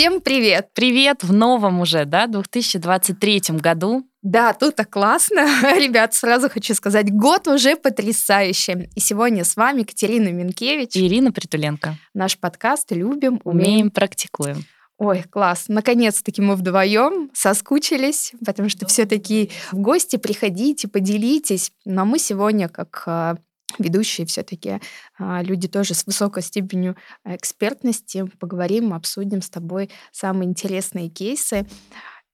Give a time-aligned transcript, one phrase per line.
[0.00, 0.70] Всем привет!
[0.72, 4.08] Привет в новом уже, да, 2023 году.
[4.22, 5.40] Да, тут так классно.
[5.78, 8.88] Ребят, сразу хочу сказать, год уже потрясающий.
[8.96, 10.96] И сегодня с вами Катерина Минкевич.
[10.96, 11.98] И Ирина Притуленко.
[12.14, 14.64] Наш подкаст «Любим, умеем, умеем практикуем».
[14.96, 15.66] Ой, класс.
[15.68, 21.72] Наконец-таки мы вдвоем соскучились, потому что все-таки в гости приходите, поделитесь.
[21.84, 23.36] Но мы сегодня, как а,
[23.78, 24.80] ведущие все-таки
[25.18, 28.24] а, люди тоже с высокой степенью экспертности.
[28.38, 31.66] Поговорим, обсудим с тобой самые интересные кейсы.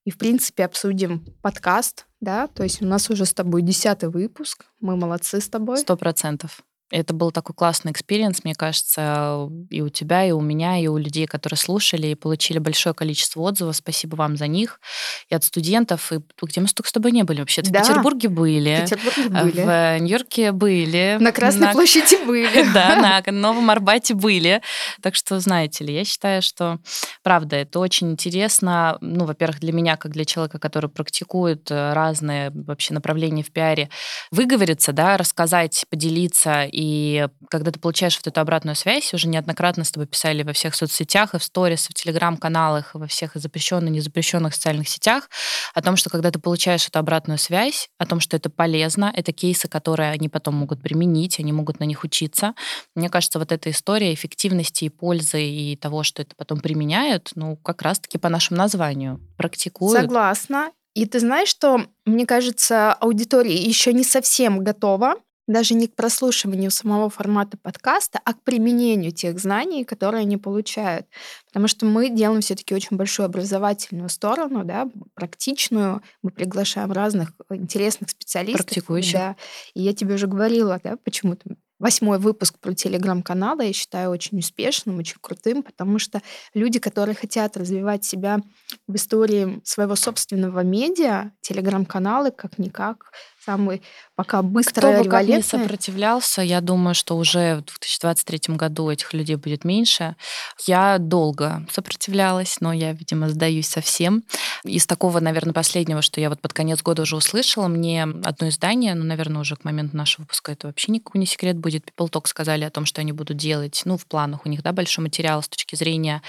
[0.05, 4.67] И, в принципе, обсудим подкаст, да, то есть у нас уже с тобой десятый выпуск,
[4.79, 5.79] мы молодцы с тобой.
[5.79, 6.63] Сто процентов.
[6.91, 10.97] Это был такой классный experience, мне кажется, и у тебя, и у меня, и у
[10.97, 13.75] людей, которые слушали и получили большое количество отзывов.
[13.75, 14.81] Спасибо вам за них.
[15.29, 17.63] И от студентов, и где мы столько с тобой не были вообще?
[17.63, 17.83] Да.
[17.83, 18.77] В Петербурге были.
[18.77, 19.61] В Петербурге были.
[19.63, 21.17] В Нью-Йорке были.
[21.19, 21.73] На Красной на...
[21.73, 22.73] площади были.
[22.73, 24.63] Да, на Новом Арбате были.
[25.03, 26.79] Так что, знаете ли, я считаю, что,
[27.25, 28.97] правда, это очень интересно.
[29.01, 33.91] Ну, во-первых, для меня, как для человека, который практикует э, разные вообще направления в пиаре,
[34.31, 39.91] выговориться, да, рассказать, поделиться и когда ты получаешь вот эту обратную связь, уже неоднократно с
[39.91, 43.95] тобой писали во всех соцсетях, и в сторис, и в телеграм-каналах, и во всех запрещенных,
[43.95, 45.31] незапрещенных социальных сетях,
[45.73, 49.33] о том, что когда ты получаешь эту обратную связь, о том, что это полезно, это
[49.33, 52.53] кейсы, которые они потом могут применить, они могут на них учиться.
[52.95, 57.57] Мне кажется, вот эта история эффективности и пользы и того, что это потом применяют, ну,
[57.57, 60.03] как раз-таки по нашему названию, практикуют.
[60.03, 60.73] Согласна.
[60.93, 65.15] И ты знаешь, что, мне кажется, аудитория еще не совсем готова
[65.47, 71.07] даже не к прослушиванию самого формата подкаста, а к применению тех знаний, которые они получают.
[71.47, 76.03] Потому что мы делаем все-таки очень большую образовательную сторону, да, практичную.
[76.23, 78.67] Мы приглашаем разных интересных специалистов.
[78.67, 79.15] Практикующих.
[79.15, 79.37] Да.
[79.75, 84.99] И я тебе уже говорила, да, почему-то восьмой выпуск про телеграм-каналы я считаю очень успешным,
[84.99, 86.23] очень крутым, потому что
[86.55, 88.41] люди, которые хотят развивать себя
[88.87, 93.13] в истории своего собственного медиа, телеграм-каналы как-никак
[93.47, 93.83] самый
[94.17, 99.15] пока быстрая Кто бы как не сопротивлялся, я думаю, что уже в 2023 году этих
[99.15, 100.17] людей будет меньше.
[100.67, 104.25] Я долго сопротивлялась, но я, видимо, сдаюсь совсем.
[104.65, 108.95] Из такого, наверное, последнего, что я вот под конец года уже услышала, мне одно издание,
[108.95, 112.29] ну, наверное, уже к моменту нашего выпуска это вообще никакой не секрет будет, People Talk
[112.29, 115.43] сказали о том, что они будут делать, ну, в планах у них, да, большой материал
[115.43, 116.23] с точки зрения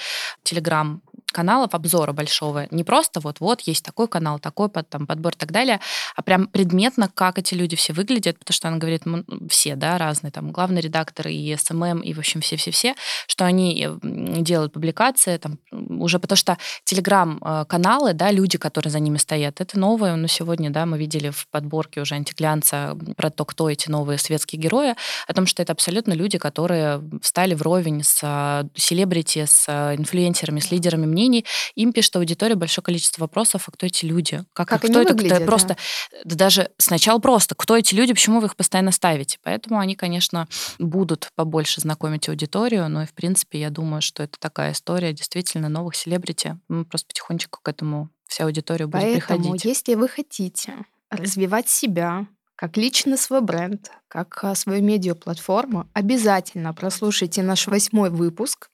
[0.43, 0.99] Telegram
[1.37, 2.65] каналов обзора большого.
[2.71, 5.79] Не просто вот-вот есть такой канал, такой под, там, подбор и так далее,
[6.15, 9.03] а прям предметно, как эти люди все выглядят, потому что она говорит,
[9.47, 12.95] все, да, разные, там, главный редактор и СММ, и, в общем, все-все-все,
[13.27, 13.97] что они э,
[14.41, 20.15] делают публикации, там, уже потому что телеграм-каналы, да, люди, которые за ними стоят, это новое,
[20.15, 24.59] но сегодня, да, мы видели в подборке уже антиглянца про то, кто эти новые светские
[24.59, 24.95] герои,
[25.27, 30.59] о том, что это абсолютно люди, которые встали вровень с а, селебрити, с а, инфлюенсерами,
[30.59, 31.26] с лидерами мнений,
[31.75, 34.43] им пишет аудитория большое количество вопросов, а кто эти люди?
[34.53, 35.13] Как, как кто это?
[35.13, 35.77] Выглядят, кто, просто
[36.23, 36.35] да.
[36.35, 39.37] даже сначала просто, кто эти люди, почему вы их постоянно ставите?
[39.43, 40.47] Поэтому они, конечно,
[40.79, 45.69] будут побольше знакомить аудиторию, но и, в принципе, я думаю, что это такая история действительно
[45.69, 46.57] новых селебрити.
[46.67, 49.65] Мы просто потихонечку к этому вся аудитория будет Поэтому, приходить.
[49.65, 50.73] если вы хотите
[51.09, 58.69] развивать себя, как личный свой бренд, как а, свою медиаплатформу, обязательно прослушайте наш восьмой выпуск,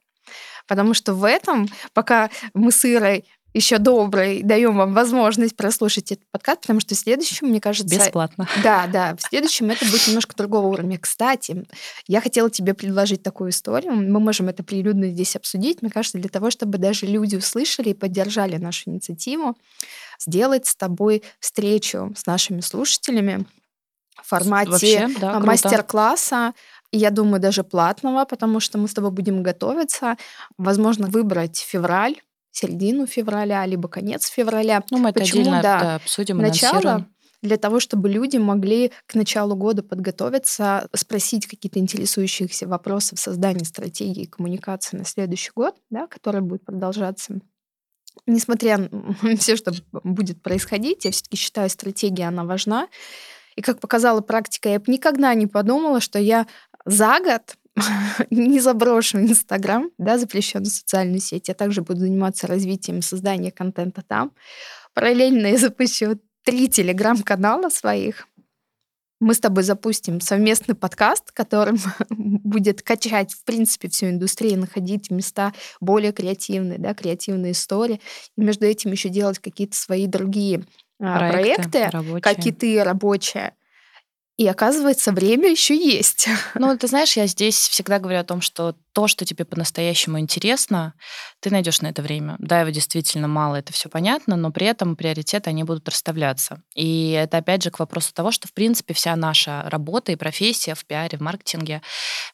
[0.68, 6.26] потому что в этом, пока мы с Ирой еще добрый, даем вам возможность прослушать этот
[6.32, 7.96] подкаст, потому что в следующем, мне кажется...
[7.96, 8.48] Бесплатно.
[8.64, 10.98] Да, да, в следующем это будет немножко другого уровня.
[10.98, 11.66] Кстати,
[12.08, 13.94] я хотела тебе предложить такую историю.
[13.94, 15.82] Мы можем это прилюдно здесь обсудить.
[15.82, 19.56] Мне кажется, для того, чтобы даже люди услышали и поддержали нашу инициативу,
[20.20, 23.46] сделать с тобой встречу с нашими слушателями
[24.22, 26.54] в формате Вообще, да, мастер-класса,
[26.98, 30.18] я думаю, даже платного, потому что мы с тобой будем готовиться.
[30.58, 32.16] Возможно, выбрать февраль,
[32.52, 34.84] середину февраля, либо конец февраля.
[34.92, 35.42] Ну, мы это Почему?
[35.42, 37.08] отдельно да, да, обсудим, Начало
[37.44, 43.66] для того, чтобы люди могли к началу года подготовиться, спросить какие-то интересующиеся вопросы в создании
[43.66, 47.42] стратегии коммуникации на следующий год, да, который будет продолжаться.
[48.26, 52.88] Несмотря на все, что будет происходить, я все-таки считаю, стратегия, она важна.
[53.58, 56.48] И как показала практика, я бы никогда не подумала, что я
[56.86, 57.56] за год
[58.30, 61.48] не заброшу Инстаграм, да, запрещенную социальную сеть.
[61.48, 64.32] Я также буду заниматься развитием создания контента там.
[64.94, 68.28] Параллельно я запущу три телеграм-канала своих.
[69.20, 71.78] Мы с тобой запустим совместный подкаст, которым
[72.10, 78.02] будет качать, в принципе, всю индустрию, находить места более креативные, да, креативные истории.
[78.38, 80.66] И между этим еще делать какие-то свои другие
[81.00, 83.54] а, проекты, проекты как и ты, рабочие.
[84.38, 86.28] И оказывается, время еще есть.
[86.56, 90.94] Ну, ты знаешь, я здесь всегда говорю о том, что то, что тебе по-настоящему интересно,
[91.40, 92.36] ты найдешь на это время.
[92.40, 96.62] Да, его действительно мало, это все понятно, но при этом приоритеты, они будут расставляться.
[96.76, 100.76] И это, опять же, к вопросу того, что, в принципе, вся наша работа и профессия
[100.76, 101.82] в пиаре, в маркетинге,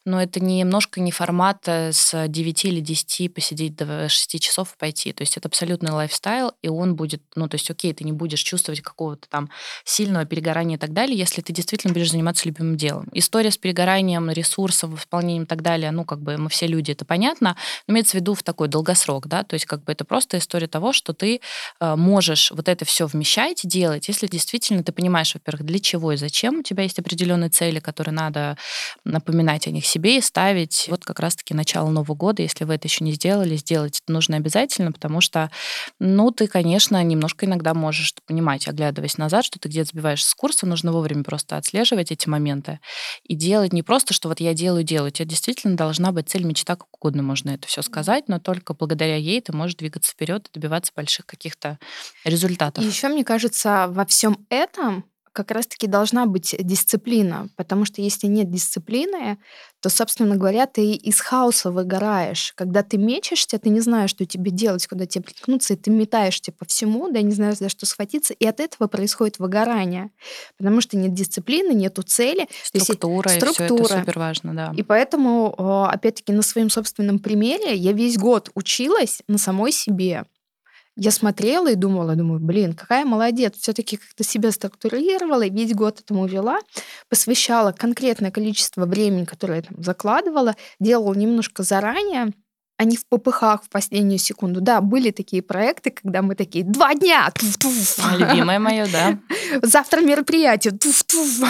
[0.04, 4.78] но это немножко не формат э, с 9 или 10 посидеть до 6 часов и
[4.78, 5.12] пойти.
[5.12, 8.42] То есть это абсолютный лайфстайл, и он будет, ну, то есть, окей, ты не будешь
[8.42, 9.48] чувствовать какого-то там
[9.84, 13.08] сильного перегорания и так далее, если ты действительно будешь заниматься любимым делом.
[13.12, 17.04] История с перегоранием ресурсов, исполнением и так далее, ну, как бы мы все люди, это
[17.04, 17.56] понятно,
[17.86, 20.66] но имеется в виду в такой долгосрок, да, то есть как бы это просто история
[20.66, 21.40] того, что ты
[21.80, 26.16] э, можешь вот это все вмещать, делать, если действительно ты понимаешь, во-первых, для чего и
[26.16, 28.56] зачем, у тебя есть определенные цели, которые надо
[29.04, 30.86] напоминать о них себе и ставить.
[30.88, 34.36] Вот как раз-таки начало Нового года, если вы это еще не сделали, сделать это нужно
[34.36, 35.50] обязательно, потому что,
[35.98, 40.66] ну, ты, конечно, немножко иногда можешь понимать, оглядываясь назад, что ты где-то сбиваешься с курса,
[40.66, 42.80] нужно вовремя просто отслеживать эти моменты
[43.24, 45.08] и делать не просто, что вот я делаю, делаю.
[45.08, 48.74] У тебя действительно должна быть цель, мечта, как угодно можно это все сказать, но только
[48.74, 51.78] благодаря ей ты можешь двигаться вперед и добиваться больших каких-то
[52.24, 52.84] результатов.
[52.84, 58.26] И еще, мне кажется, во всем этом как раз-таки должна быть дисциплина, потому что если
[58.26, 59.38] нет дисциплины,
[59.80, 62.52] то, собственно говоря, ты из хаоса выгораешь.
[62.56, 66.52] Когда ты мечешься, ты не знаешь, что тебе делать, куда тебе приткнуться, и ты метаешься
[66.52, 70.10] по всему, да, не знаешь, за что схватиться, и от этого происходит выгорание,
[70.58, 72.48] потому что нет дисциплины, нету цели.
[72.62, 73.82] Структура, есть, структура.
[73.82, 74.72] и все это супер важно, да.
[74.76, 80.24] И поэтому, опять-таки, на своем собственном примере я весь год училась на самой себе
[81.00, 86.26] я смотрела и думала, думаю, блин, какая молодец, все-таки как-то себя структурировала, весь год этому
[86.26, 86.58] вела,
[87.08, 92.34] посвящала конкретное количество времени, которое я там закладывала, делала немножко заранее,
[92.80, 94.62] а не в попыхах в последнюю секунду.
[94.62, 97.30] Да, были такие проекты, когда мы такие, два дня!
[97.38, 98.16] Туф-туф.
[98.16, 99.18] Любимое мое, да.
[99.60, 100.72] Завтра мероприятие.
[100.72, 101.46] Туф-туф.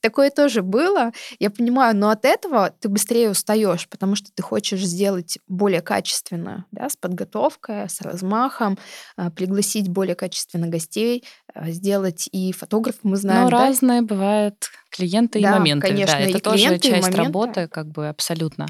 [0.00, 1.12] Такое тоже было.
[1.38, 6.64] Я понимаю, но от этого ты быстрее устаешь, потому что ты хочешь сделать более качественно,
[6.72, 8.78] да, с подготовкой, с размахом,
[9.18, 13.44] а, пригласить более качественно гостей, а, сделать и фотограф, мы знаем.
[13.44, 13.66] Ну, да?
[13.66, 15.88] разные бывают клиенты да, и моменты.
[15.88, 18.66] Конечно, да, это тоже часть работы, как бы абсолютно.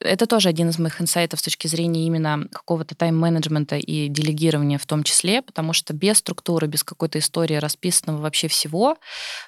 [0.00, 4.86] Это тоже один из моих инсайтов с точки зрения именно какого-то тайм-менеджмента и делегирования в
[4.86, 8.96] том числе, потому что без структуры, без какой-то истории расписанного вообще всего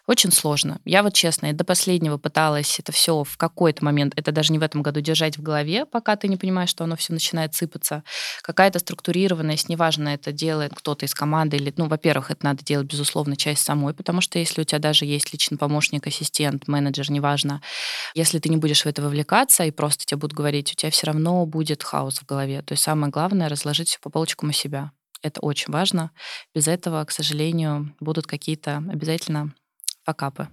[0.06, 0.81] очень сложно.
[0.85, 4.62] Я вот честно, до последнего пыталась это все в какой-то момент, это даже не в
[4.62, 8.03] этом году держать в голове, пока ты не понимаешь, что оно все начинает сыпаться.
[8.43, 13.37] Какая-то структурированность, неважно, это делает кто-то из команды или, ну, во-первых, это надо делать, безусловно,
[13.37, 17.61] часть самой, потому что если у тебя даже есть личный помощник, ассистент, менеджер, неважно,
[18.14, 21.08] если ты не будешь в это вовлекаться и просто тебе будут говорить, у тебя все
[21.08, 22.62] равно будет хаос в голове.
[22.62, 24.93] То есть самое главное— разложить все по полочкам у себя.
[25.22, 26.11] Это очень важно.
[26.55, 29.55] Без этого, к сожалению, будут какие-то обязательно
[30.05, 30.49] факапы.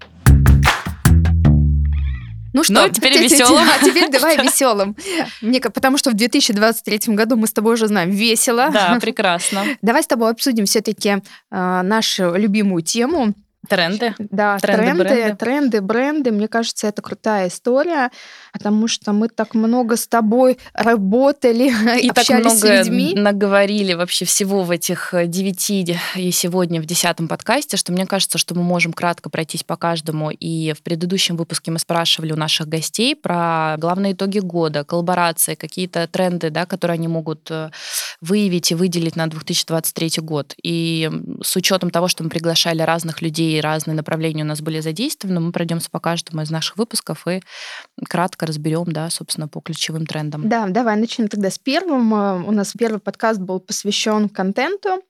[2.53, 3.67] Ну что, ну, теперь веселым.
[3.69, 4.95] А теперь давай веселым.
[5.41, 8.69] Мне, потому что в 2023 году мы с тобой уже знаем весело.
[8.71, 9.65] Да, прекрасно.
[9.81, 13.33] Давай с тобой обсудим все-таки э, а, нашу любимую тему
[13.69, 14.15] Тренды.
[14.17, 15.35] Да, тренды, тренды, бренды.
[15.35, 16.31] тренды, бренды.
[16.31, 18.09] Мне кажется, это крутая история,
[18.53, 21.65] потому что мы так много с тобой работали,
[22.01, 23.13] и общались так много с людьми.
[23.15, 25.71] наговорили вообще всего в этих э, девяти
[26.15, 30.31] и сегодня в десятом подкасте, что мне кажется, что мы можем кратко пройтись по каждому.
[30.31, 36.07] И в предыдущем выпуске мы спрашивали у наших гостей про главные итоги года, коллаборации, какие-то
[36.07, 37.69] тренды, да, которые они могут э,
[38.21, 40.55] выявить и выделить на 2023 год.
[40.63, 41.09] И
[41.43, 45.39] с учетом того, что мы приглашали разных людей и разные направления у нас были задействованы.
[45.39, 47.41] Мы пройдемся по каждому из наших выпусков и
[48.07, 50.47] кратко разберем, да, собственно, по ключевым трендам.
[50.49, 52.13] Да, давай начнем тогда с первым.
[52.13, 55.01] Э, у нас первый подкаст был посвящен контенту,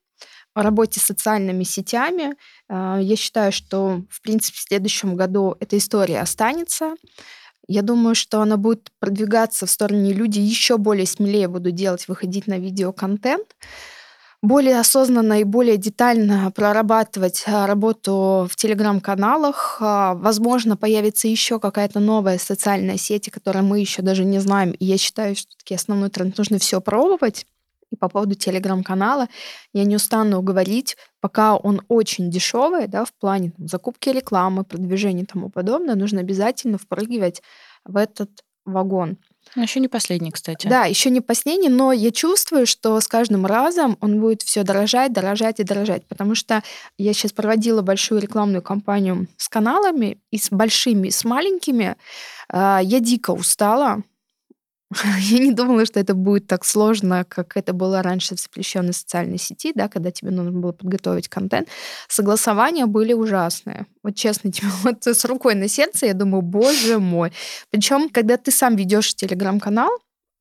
[0.56, 2.36] работе с социальными сетями.
[2.70, 6.96] Э, я считаю, что, в принципе, в следующем году эта история останется.
[7.68, 12.48] Я думаю, что она будет продвигаться в стороне люди еще более смелее будут делать, выходить
[12.48, 13.56] на видеоконтент
[14.42, 19.78] более осознанно и более детально прорабатывать а, работу в телеграм-каналах.
[19.80, 24.72] А, возможно, появится еще какая-то новая социальная сеть, которую мы еще даже не знаем.
[24.72, 27.46] И я считаю, что таки основной тренд нужно все пробовать.
[27.92, 29.28] И по поводу телеграм-канала
[29.74, 35.24] я не устану говорить, пока он очень дешевый, да, в плане там, закупки рекламы, продвижения
[35.24, 37.42] и тому подобное, нужно обязательно впрыгивать
[37.84, 38.30] в этот
[38.66, 39.18] вагон.
[39.56, 40.68] Ну, еще не последний, кстати.
[40.68, 45.12] Да, еще не последний, но я чувствую, что с каждым разом он будет все дорожать,
[45.12, 46.64] дорожать и дорожать, потому что
[46.98, 51.98] я сейчас проводила большую рекламную кампанию с каналами, и с большими, и с маленькими.
[52.50, 54.04] А, я дико устала,
[55.20, 59.38] Я не думала, что это будет так сложно, как это было раньше в запрещенной социальной
[59.38, 61.70] сети, да, когда тебе нужно было подготовить контент.
[62.08, 63.86] Согласования были ужасные.
[64.04, 67.32] Вот честно, тебе вот с рукой на сердце, я думаю, боже мой.
[67.70, 69.90] Причем, когда ты сам ведешь телеграм-канал,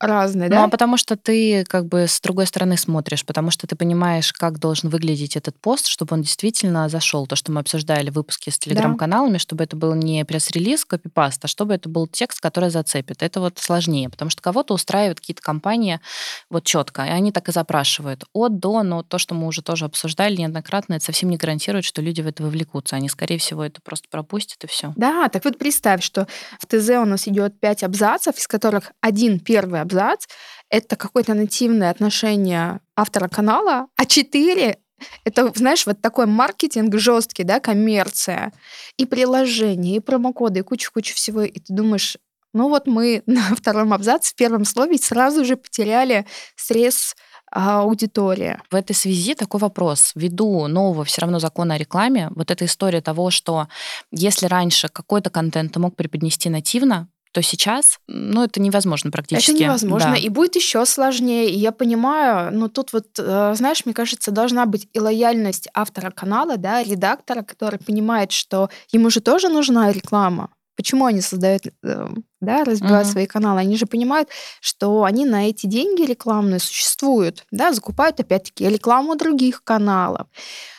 [0.00, 0.64] разные, Ну, да?
[0.64, 4.58] а потому что ты как бы с другой стороны смотришь, потому что ты понимаешь, как
[4.58, 7.26] должен выглядеть этот пост, чтобы он действительно зашел.
[7.26, 8.64] То, что мы обсуждали в выпуске с Да.
[8.64, 13.22] телеграм-каналами, чтобы это был не пресс-релиз, копипаст, а чтобы это был текст, который зацепит.
[13.22, 16.00] Это вот сложнее, потому что кого-то устраивают какие-то компании
[16.48, 19.84] вот четко, и они так и запрашивают от до, но то, что мы уже тоже
[19.84, 22.96] обсуждали неоднократно, это совсем не гарантирует, что люди в это вовлекутся.
[22.96, 24.92] Они, скорее всего, это просто пропустят и все.
[24.96, 26.26] Да, так вот представь, что
[26.58, 30.26] в ТЗ у нас идет пять абзацев, из которых один первый абзац
[30.70, 34.78] это какое-то нативное отношение автора канала, а четыре
[35.24, 38.52] это, знаешь, вот такой маркетинг жесткий, да, коммерция,
[38.98, 41.40] и приложение, и промокоды, и куча-куча всего.
[41.40, 42.18] И ты думаешь,
[42.52, 47.16] ну вот мы на втором абзаце, в первом слове сразу же потеряли срез
[47.50, 48.60] а, аудитории.
[48.70, 50.12] В этой связи такой вопрос.
[50.14, 53.68] Ввиду нового все равно закона о рекламе, вот эта история того, что
[54.12, 59.52] если раньше какой-то контент ты мог преподнести нативно, то сейчас, ну, это невозможно практически.
[59.52, 60.16] Это невозможно, Да.
[60.16, 61.48] и будет еще сложнее.
[61.50, 66.10] И я понимаю, но тут вот, э, знаешь, мне кажется, должна быть и лояльность автора
[66.10, 70.50] канала, да, редактора, который понимает, что ему же тоже нужна реклама.
[70.76, 72.08] Почему они создают, э,
[72.40, 73.12] да, разбивают Мгм.
[73.12, 73.60] свои каналы?
[73.60, 74.28] Они же понимают,
[74.60, 80.26] что они на эти деньги рекламные существуют, да, закупают опять-таки рекламу других каналов.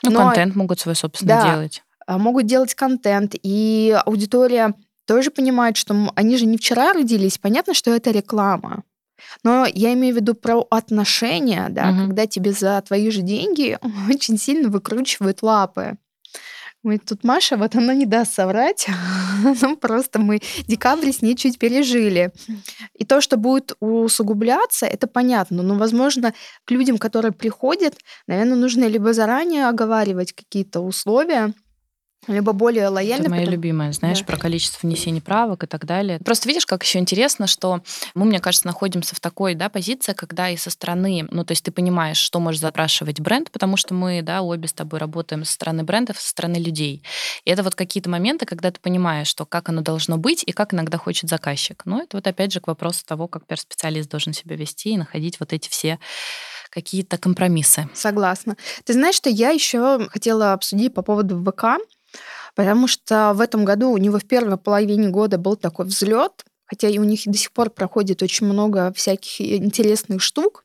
[0.04, 1.52] Ну, Но- контент могут свой собственный Да.
[1.54, 1.84] делать.
[2.08, 4.74] а, могут делать контент, и аудитория
[5.12, 8.84] тоже понимает, что они же не вчера родились, понятно, что это реклама.
[9.44, 12.08] Но я имею в виду про отношения, да, Мгм.
[12.08, 13.78] когда тебе за твои же деньги
[14.10, 15.98] очень сильно выкручивают лапы.
[16.84, 18.88] Мы тут Маша, вот она не даст соврать.
[19.62, 22.32] Ну, просто мы декабрь с ней чуть пережили.
[23.00, 25.64] И то, что будет усугубляться, это понятно.
[25.64, 26.34] Но, возможно,
[26.66, 27.96] к людям, которые приходят,
[28.28, 31.54] наверное, нужно либо заранее оговаривать какие-то условия,
[32.28, 33.22] либо более лояльно.
[33.24, 34.26] Это моя потому- любимая, знаешь, Да.
[34.26, 36.20] про количество внесений правок и так далее.
[36.20, 37.82] Просто видишь, как еще интересно, что
[38.14, 41.64] мы, мне кажется, находимся в такой да, позиции, когда и со стороны, ну, то есть
[41.64, 45.54] ты понимаешь, что можешь запрашивать бренд, потому что мы, да, обе с тобой работаем со
[45.54, 47.04] стороны брендов, со стороны людей.
[47.46, 50.74] И это вот какие-то моменты, когда ты понимаешь, что как оно должно быть и как
[50.74, 51.82] иногда хочет заказчик.
[51.86, 55.40] Но это вот опять же к вопросу того, как пиар-специалист должен себя вести и находить
[55.40, 56.00] вот эти все
[56.70, 57.90] какие-то компромиссы.
[57.94, 58.56] Согласна.
[58.86, 61.82] Ты знаешь, что я еще хотела обсудить по поводу ВК,
[62.56, 66.88] потому что в этом году у него в первой половине года был такой взлет, хотя
[66.88, 70.64] и у них до сих пор проходит очень много всяких интересных штук.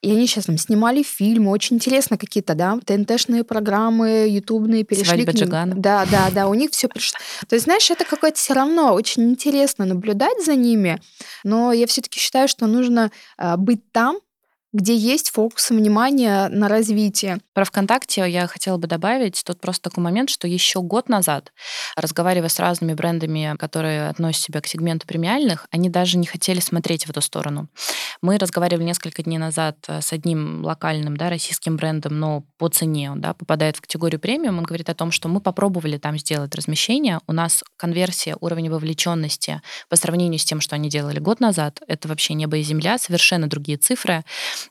[0.00, 5.32] И они сейчас там снимали фильмы, очень интересно какие-то, да, ТНТшные программы, ютубные перешли «Свадьба
[5.32, 5.44] к ним.
[5.44, 5.74] Джигана».
[5.74, 7.18] Да, да, да, у них все пришло.
[7.48, 11.00] То есть, знаешь, это какое-то все равно очень интересно наблюдать за ними,
[11.42, 14.18] но я все-таки считаю, что нужно а, быть там,
[14.72, 17.38] где есть фокус внимания на развитие.
[17.54, 21.52] Про ВКонтакте я хотела бы добавить тут просто такой момент, что еще год назад,
[21.96, 27.06] разговаривая с разными брендами, которые относят себя к сегменту премиальных, они даже не хотели смотреть
[27.06, 27.68] в эту сторону.
[28.20, 33.12] Мы разговаривали несколько дней назад э, с одним локальным да, российским брендом, но по цене
[33.12, 34.58] он да, попадает в категорию премиум.
[34.58, 37.20] Он говорит о том, что мы попробовали там сделать размещение.
[37.26, 42.08] У нас конверсия, уровень вовлеченности по сравнению с тем, что они делали год назад, это
[42.08, 44.24] вообще небо и земля, совершенно другие цифры.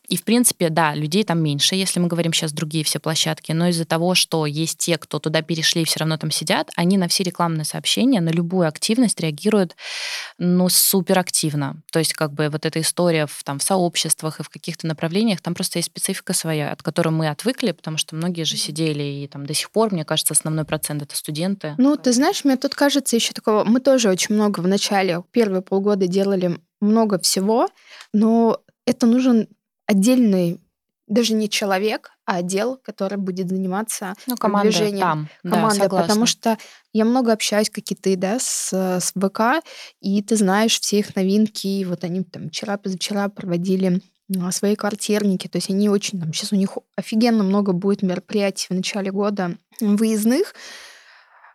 [0.08, 3.68] И, в принципе, да, людей там меньше, если мы говорим сейчас другие все площадки, но
[3.68, 7.08] из-за того, что есть те, кто туда перешли и все равно там сидят, они на
[7.08, 9.76] все рекламные сообщения, на любую активность реагируют,
[10.38, 11.82] ну, суперактивно.
[11.92, 15.40] То есть, как бы вот эта история в, там, в сообществах и в каких-то направлениях,
[15.40, 19.28] там просто есть специфика своя, от которой мы отвыкли, потому что многие же сидели и
[19.28, 21.74] там до сих пор, мне кажется, основной процент это студенты.
[21.78, 23.64] Ну, ты знаешь, мне тут кажется еще такого...
[23.64, 27.68] Мы тоже очень много в начале, первые полгода делали много всего,
[28.12, 29.48] но это нужен
[29.88, 30.60] отдельный,
[31.08, 35.00] даже не человек, а отдел, который будет заниматься Ну, команда продвижением.
[35.00, 36.06] там, да, команда, согласна.
[36.06, 36.58] потому что
[36.92, 39.64] я много общаюсь, как и ты, да, с, с ВК,
[40.00, 41.66] и ты знаешь все их новинки.
[41.66, 44.02] И Вот они там вчера, позавчера проводили
[44.38, 48.66] а, свои квартирники, то есть они очень там сейчас у них офигенно много будет мероприятий
[48.68, 50.54] в начале года выездных,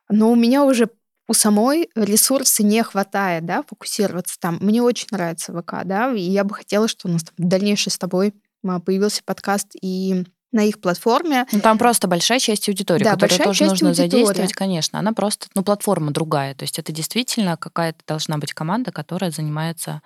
[0.10, 0.90] но у меня уже
[1.28, 4.58] у самой ресурса не хватает, да, фокусироваться там.
[4.62, 7.98] Мне очень нравится ВК, да, и я бы хотела, что у нас там дальнейший с
[7.98, 8.34] тобой
[8.66, 11.46] а, появился подкаст и на их платформе.
[11.52, 14.10] Ну, там просто большая часть аудитории, Да, которую большая тоже часть нужно аудитории.
[14.10, 15.00] задействовать, конечно.
[15.00, 16.56] Она просто, ну, платформа другая.
[16.56, 20.02] То есть это действительно какая-то должна быть команда, которая занимается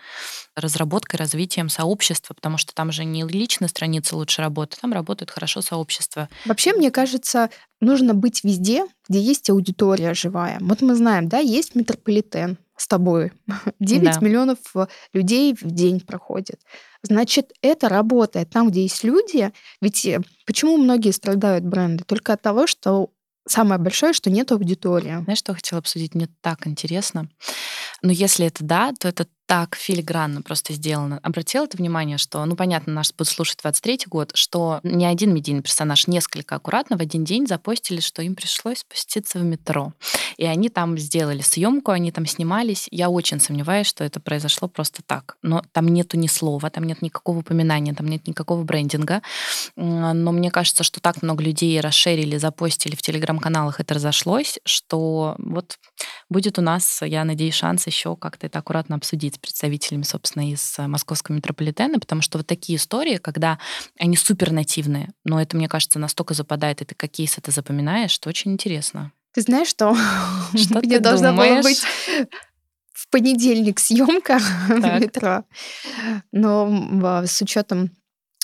[0.55, 5.61] разработкой, развитием сообщества, потому что там же не личная страница лучше работает, там работает хорошо
[5.61, 6.29] сообщество.
[6.45, 7.49] Вообще, мне кажется,
[7.81, 10.57] нужно быть везде, где есть аудитория живая.
[10.61, 12.57] Вот мы знаем, да, есть метрополитен.
[12.77, 13.31] С тобой.
[13.79, 14.19] 9 Да.
[14.21, 16.61] миллионов э, людей в день проходит.
[17.03, 19.51] Значит, это работает там, где есть люди.
[19.81, 22.03] Ведь э, почему многие страдают бренды?
[22.05, 23.09] Только от того, что
[23.47, 25.21] самое большое, что нет аудитории.
[25.23, 26.15] Знаешь, что я хотела обсудить?
[26.15, 27.29] Мне так интересно.
[28.01, 31.21] Но если это да, то это так филигранно просто сделано.
[31.23, 35.61] Обратила ты внимание, что, ну, понятно, нас будут слушать 23 год, что ни один медийный
[35.61, 39.93] персонаж несколько аккуратно в один день запостили, что им пришлось спуститься в метро.
[40.35, 42.87] И они там сделали съемку, они там снимались.
[42.91, 45.37] Я очень сомневаюсь, что это произошло просто так.
[45.41, 49.21] Но там нету ни слова, там нет никакого упоминания, там нет никакого брендинга.
[49.77, 55.79] Но мне кажется, что так много людей расширили, запостили в телеграм-каналах, это разошлось, что вот
[56.29, 60.77] будет у нас, я надеюсь, шанс еще как-то это аккуратно обсудить с представителями, собственно, из
[60.79, 63.59] э, московского метрополитена, потому что вот такие истории, когда
[63.99, 68.11] они супер нативные, но это, мне кажется, настолько западает, и ты как кейс это запоминаешь,
[68.11, 69.11] что очень интересно.
[69.33, 69.95] Ты знаешь, что,
[70.55, 71.81] Что мне ты должна была быть
[72.93, 75.43] в понедельник съемка в метро,
[76.31, 77.91] но в- с учетом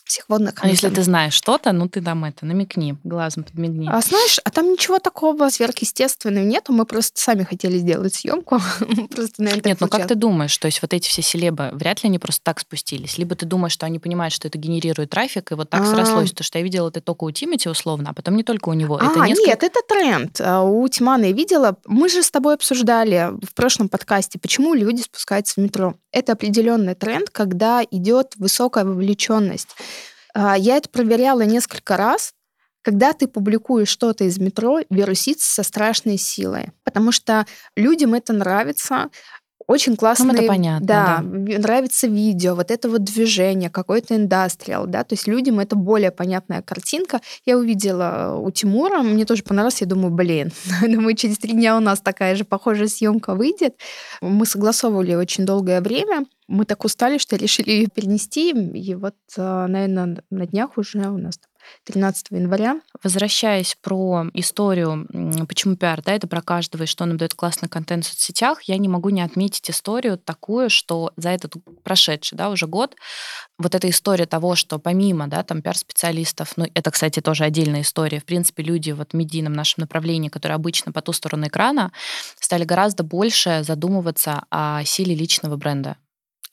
[0.03, 3.87] всех водных А если там- ты знаешь что-то, ну ты там это, намекни, глазом подмигни.
[3.89, 6.73] А знаешь, а там ничего такого сверхъестественного нету.
[6.73, 8.59] Мы просто сами хотели сделать съемку.
[9.09, 12.03] Просто, наверное, так Нет, ну как ты думаешь, то есть вот эти все селебы, вряд
[12.03, 13.17] ли они просто так спустились?
[13.17, 15.85] Либо ты думаешь, что они понимают, что это генерирует трафик, и вот так А.
[15.85, 18.73] срослось, потому что я видела это только у Тимати условно, а потом не только у
[18.73, 18.97] него.
[18.97, 20.39] это А, нет, это тренд.
[20.41, 21.77] А, У Тимана я видела.
[21.85, 25.95] Мы же с тобой обсуждали в прошлом подкасте, почему люди спускаются в метро.
[26.13, 29.75] Это определенный тренд, когда идет высокая вовлеченность.
[30.33, 32.33] А, Я это проверяла несколько раз.
[32.83, 36.71] Когда ты публикуешь что-то из метро, вирусится со страшной силой.
[36.83, 39.09] Потому что людям это нравится.
[39.67, 40.41] Очень классные...
[40.41, 41.37] Ну, понятно, Да, да.
[41.37, 46.11] ви- нравится видео, вот это вот движение, какой-то индастриал, да, то есть людям это более
[46.11, 47.21] понятная картинка.
[47.45, 50.51] Я увидела у Тимура, мне тоже понравилось, я думаю, блин,
[50.81, 53.75] думаю, через три дня у нас такая же похожая съемка выйдет.
[54.21, 60.23] Мы согласовывали очень долгое время, мы так устали, что решили ее перенести, и вот, наверное,
[60.29, 61.39] на днях уже у нас
[61.85, 62.81] 13 января.
[63.03, 65.07] Возвращаясь про историю,
[65.47, 68.77] почему пиар, да, это про каждого, и что нам дает классный контент в соцсетях, я
[68.77, 72.95] не могу не отметить историю такую, что за этот прошедший, да, уже год,
[73.57, 78.19] вот эта история того, что помимо, да, там, пиар-специалистов, ну, это, кстати, тоже отдельная история,
[78.19, 81.91] в принципе, люди вот в медийном нашем направлении, которые обычно по ту сторону экрана,
[82.39, 85.97] стали гораздо больше задумываться о силе личного бренда.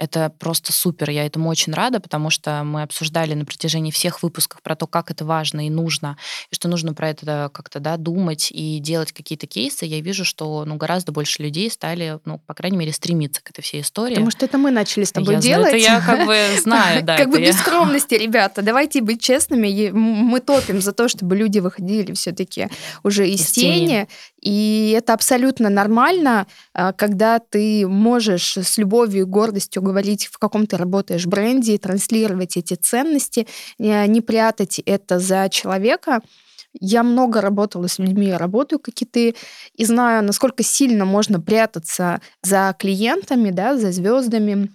[0.00, 4.62] Это просто супер, я этому очень рада, потому что мы обсуждали на протяжении всех выпусков
[4.62, 6.16] про то, как это важно и нужно,
[6.50, 9.84] и что нужно про это как-то да, думать и делать какие-то кейсы.
[9.84, 13.60] Я вижу, что ну, гораздо больше людей стали, ну, по крайней мере, стремиться к этой
[13.60, 14.14] всей истории.
[14.14, 15.74] Потому что это мы начали с тобой Я знаю, делать.
[15.74, 17.18] это я как бы знаю, да.
[17.18, 18.62] Как бы без скромности, ребята.
[18.62, 19.90] Давайте быть честными.
[19.90, 22.68] Мы топим за то, чтобы люди выходили все-таки
[23.02, 24.08] уже из тени.
[24.40, 30.66] И это абсолютно нормально, а, когда ты можешь с любовью и гордостью говорить, в каком
[30.66, 33.46] ты работаешь бренде, транслировать эти ценности,
[33.78, 36.20] не не прятать это за человека.
[36.80, 39.34] Я много работала с людьми, работаю, как и ты,
[39.74, 44.70] и знаю, насколько сильно можно прятаться за клиентами, да, за звездами,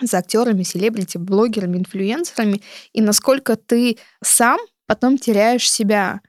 [0.00, 6.20] за актерами, селебрити, блогерами, инфлюенсерами, и насколько ты сам потом теряешь себя.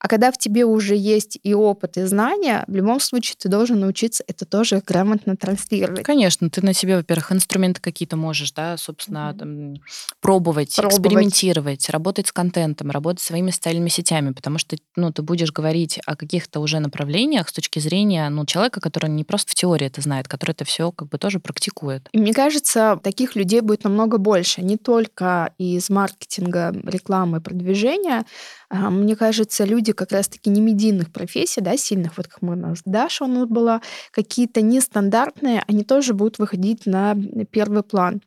[0.00, 3.80] А когда в тебе уже есть и опыт, и знания, в любом случае ты должен
[3.80, 6.02] научиться это тоже грамотно транслировать.
[6.04, 9.38] Конечно, ты на себе, во-первых, инструменты какие-то можешь, да, собственно, Мгм.
[9.38, 9.74] там,
[10.20, 10.98] пробовать, Пробовать.
[10.98, 16.16] экспериментировать, работать с контентом, работать своими социальными сетями, потому что, ну, ты будешь говорить о
[16.16, 20.28] каких-то уже направлениях с точки зрения, ну, человека, который не просто в теории это знает,
[20.28, 22.08] который это все как бы тоже практикует.
[22.12, 28.24] И мне кажется, таких людей будет намного больше, не только из маркетинга, рекламы, продвижения.
[28.70, 32.56] А, Мне кажется, люди как раз-таки не медийных профессий, да, сильных, вот как мы у
[32.56, 37.16] нас Даша у нас была, какие-то нестандартные, они тоже будут выходить на
[37.50, 38.20] первый план.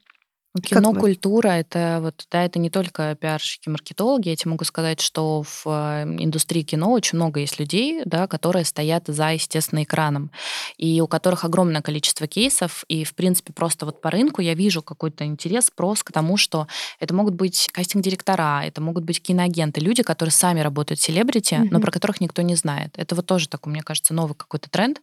[0.54, 1.00] Ну, Как Кино, вы?
[1.00, 4.28] культура, это вот, да, это не только пиарщики, маркетологи.
[4.28, 8.66] Я тебе могу сказать, что в э, индустрии кино очень много есть людей, да, которые
[8.66, 10.30] стоят за, естественно, экраном,
[10.78, 14.82] и у которых огромное количество кейсов, и, в принципе, просто вот по рынку я вижу
[14.84, 16.68] какой-то интерес, спрос к тому, что
[17.00, 21.80] это могут быть кастинг-директора, это могут быть киноагенты, люди, которые сами работают в селебрити, но
[21.80, 21.82] Мгм.
[21.82, 22.94] про которых никто не знает.
[22.98, 25.02] Это вот тоже такой, мне кажется, новый какой-то тренд,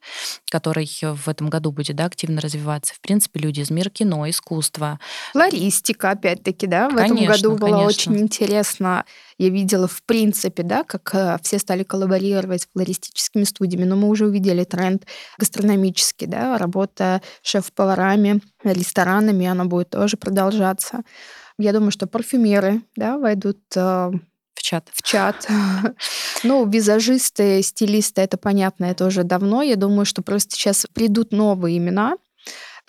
[0.50, 2.92] который в этом году будет, да, активно развиваться.
[2.92, 4.98] В принципе, люди из мира кино, искусства,
[5.38, 7.86] Флористика, опять-таки, да, в этом Конечно, году было конечно.
[7.86, 9.04] очень интересно.
[9.38, 14.08] Я видела, в принципе, да, как э, все стали коллаборировать с флористическими студиями, но мы
[14.08, 15.06] уже увидели тренд
[15.38, 21.02] гастрономический, да, работа шеф-поварами, ресторанами, она будет тоже продолжаться.
[21.58, 24.10] Я думаю, что парфюмеры, да, войдут э,
[24.58, 24.88] в чат.
[24.92, 25.46] в чат.
[26.44, 29.62] Ну, визажисты, стилисты, это понятно, это уже давно.
[29.62, 32.16] Я думаю, что просто сейчас придут новые имена,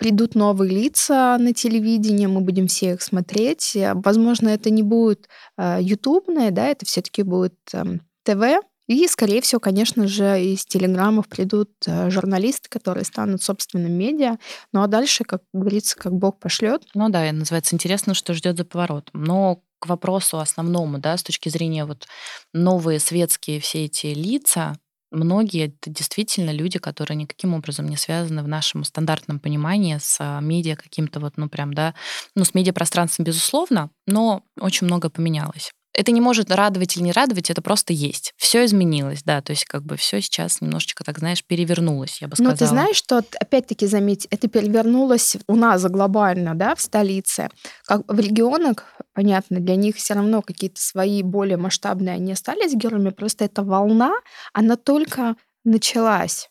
[0.00, 3.76] придут новые лица на телевидение, мы будем все их смотреть.
[3.94, 9.60] Возможно, это не будет э, ютубное, да, это все-таки будет э, ТВ, и, скорее всего,
[9.60, 14.38] конечно же, из телеграммов придут э, журналисты, которые станут собственным медиа.
[14.72, 16.82] Ну а дальше, как говорится, как Бог пошлет.
[16.94, 19.22] Ну да, это называется интересно, что ждет за поворотом.
[19.22, 22.08] Но к вопросу основному, да, с точки зрения вот
[22.54, 24.76] новые светские все эти лица,
[25.10, 30.40] многие это действительно люди, которые никаким образом не связаны в нашем стандартном понимании с а,
[30.40, 31.94] медиа каким-то вот, ну прям, да,
[32.34, 37.50] ну с медиапространством, безусловно, но очень много поменялось это не может радовать или не радовать,
[37.50, 38.32] это просто есть.
[38.36, 42.36] Все изменилось, да, то есть как бы все сейчас немножечко, так знаешь, перевернулось, я бы
[42.36, 42.52] сказала.
[42.52, 47.48] Но ты знаешь, что, опять-таки, заметь, это перевернулось у нас глобально, да, в столице.
[47.84, 53.10] Как в регионах, понятно, для них все равно какие-то свои более масштабные они остались героями,
[53.10, 54.12] просто эта волна,
[54.52, 56.49] она только началась.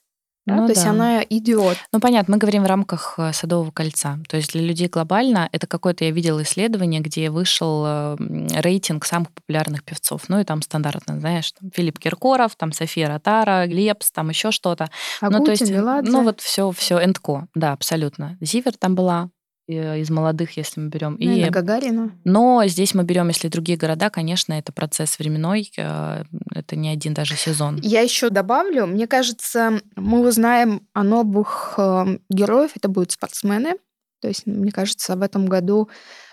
[0.50, 0.56] Да?
[0.56, 0.80] Ну, то да.
[0.80, 1.78] есть она идет.
[1.92, 4.20] Ну, понятно, мы говорим в рамках э, Садового кольца.
[4.28, 8.18] То есть для людей глобально это какое-то, я видела исследование, где вышел э,
[8.60, 10.24] рейтинг самых популярных певцов.
[10.28, 14.90] Ну, и там стандартно, знаешь, там Филипп Киркоров, там София Ротара, Лепс, там еще что-то.
[15.22, 16.12] А ну, то есть, Меладзе.
[16.12, 18.38] ну, вот все, все, эндко, да, абсолютно.
[18.42, 19.30] Зивер там была,
[19.70, 21.18] из молодых, если мы берем.
[21.20, 22.12] Ну, и, и Гагарина.
[22.24, 27.14] Но здесь мы берем, если другие города, конечно, это процесс временной, э, это не один
[27.14, 27.80] даже сезон.
[27.82, 33.76] Я еще добавлю, мне кажется, мы узнаем о новых эм, героев, это будут спортсмены.
[34.22, 35.90] То есть, мне кажется, в этом году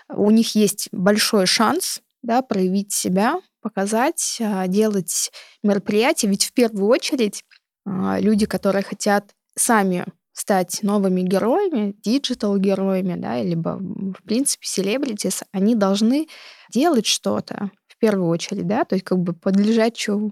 [0.09, 5.31] у них есть большой шанс да, проявить себя, показать, делать
[5.63, 6.27] мероприятия.
[6.27, 7.43] Ведь в первую очередь
[7.85, 10.05] люди, которые хотят сами
[10.47, 16.29] стать новыми героями, диджитал-героями, да, либо, в принципе, celebrities, они должны
[16.71, 20.31] делать что-то в первую очередь, да, то есть как бы подлежать чему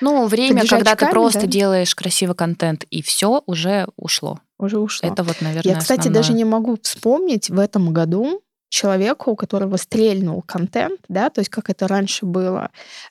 [0.00, 1.46] ну, время, когда ты просто да?
[1.48, 4.38] делаешь красивый контент, и все уже ушло.
[4.56, 5.08] Уже ушло.
[5.08, 6.22] Это вот, наверное, Я, кстати, основное.
[6.22, 11.50] даже не могу вспомнить в этом году человека, у которого стрельнул контент, да, то есть
[11.50, 12.70] как это раньше было,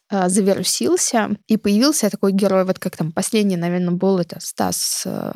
[0.10, 5.34] э, завирусился, и появился такой герой, вот как там последний, наверное, был это Стас э,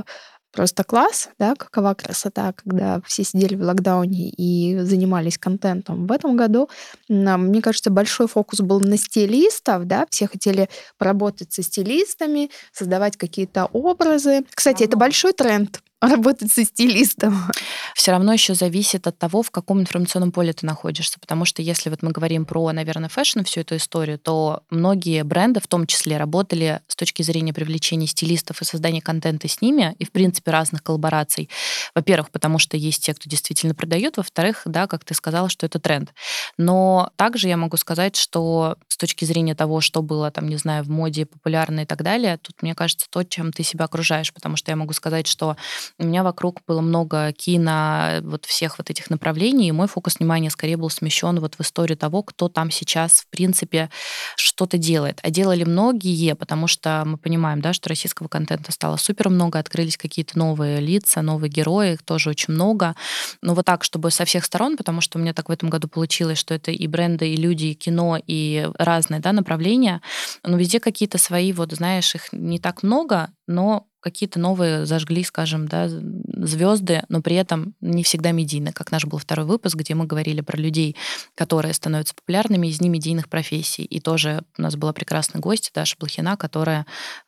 [0.52, 6.08] Просто класс, да, какова красота, когда все сидели в локдауне и занимались контентом.
[6.08, 6.70] В этом году,
[7.08, 13.66] мне кажется, большой фокус был на стилистов, да, все хотели поработать со стилистами, создавать какие-то
[13.66, 14.44] образы.
[14.54, 17.52] Кстати, это большой тренд работать со стилистом.
[17.94, 21.20] Все равно еще зависит от того, в каком информационном поле ты находишься.
[21.20, 25.60] Потому что если вот мы говорим про, наверное, фэшн, всю эту историю, то многие бренды
[25.60, 30.06] в том числе работали с точки зрения привлечения стилистов и создания контента с ними, и,
[30.06, 31.50] в принципе, разных коллабораций.
[31.94, 35.80] Во-первых, потому что есть те, кто действительно продает, во-вторых, да, как ты сказала, что это
[35.80, 36.14] тренд.
[36.58, 40.84] Но также я могу сказать, что с точки зрения того, что было там, не знаю,
[40.86, 44.56] в моде популярно и так далее, тут, мне кажется, то, чем ты себя окружаешь, потому
[44.56, 45.58] что я могу сказать, что
[45.98, 50.50] у меня вокруг было много кино, вот всех вот этих направлений, и мой фокус внимания
[50.50, 53.90] скорее был смещен вот в историю того, кто там сейчас, в принципе,
[54.36, 55.20] что-то делает.
[55.24, 59.98] А делали многие, потому что мы понимаем, да, что российского контента стало супер много, открылись
[59.98, 62.96] какие-то новые лица, новые герои, их тоже очень много.
[63.42, 65.88] Но вот так, чтобы со всех сторон, потому что у меня так в этом году
[65.88, 70.02] получилось, что это и бренды, и люди, и кино, и разные да, направления,
[70.44, 75.68] но везде какие-то свои, вот знаешь, их не так много, но какие-то новые зажгли, скажем,
[75.68, 80.06] да, звезды, но при этом не всегда медийно, как наш был второй выпуск, где мы
[80.06, 80.96] говорили про людей,
[81.36, 83.84] которые становятся популярными из не медийных профессий.
[83.84, 86.86] И тоже у нас была прекрасная гость Даша Блохина, которая,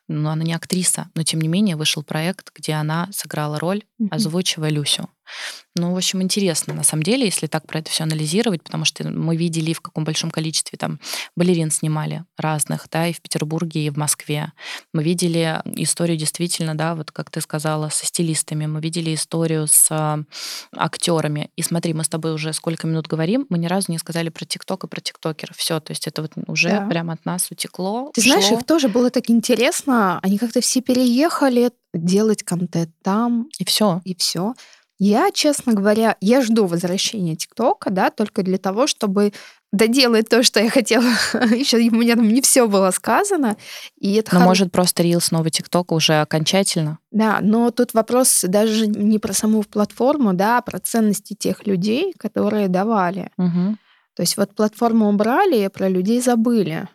[0.08, 4.70] ну, она не актриса, но тем не менее вышел проект, где она сыграла роль, озвучивая
[4.70, 5.08] Люсю.
[5.74, 9.08] Ну, в общем, интересно, на самом деле, если так про это все анализировать, потому что
[9.08, 11.00] мы видели, в каком большом количестве там
[11.34, 14.52] балерин снимали разных, да, и в Петербурге, и в Москве.
[14.92, 19.88] Мы видели историю действительно, да, вот как ты сказала, со стилистами, мы видели историю с
[19.90, 20.24] э,
[20.76, 21.50] актерами.
[21.56, 24.44] И смотри, мы с тобой уже сколько минут говорим, мы ни разу не сказали про
[24.44, 25.56] ТикТок и про ТикТокеров.
[25.56, 26.86] Все, то есть это вот уже да.
[26.86, 28.10] прямо от нас утекло.
[28.12, 28.32] Ты ушло.
[28.34, 30.20] знаешь, их тоже было так интересно.
[30.22, 33.48] Они как-то все переехали делать контент там.
[33.58, 34.00] И все.
[34.04, 34.54] И все.
[35.04, 39.32] Я, честно говоря, я жду возвращения ТикТока, да, только для того, чтобы
[39.72, 41.02] доделать то, что я хотела.
[41.52, 43.56] Еще у меня там не все было сказано.
[43.98, 44.48] И это но хор...
[44.50, 47.00] может просто рил снова ТикТок уже окончательно?
[47.10, 52.14] Да, но тут вопрос даже не про саму платформу, да, а про ценности тех людей,
[52.16, 53.32] которые давали.
[53.38, 53.76] Угу.
[54.14, 56.88] То есть вот платформу убрали, и про людей забыли.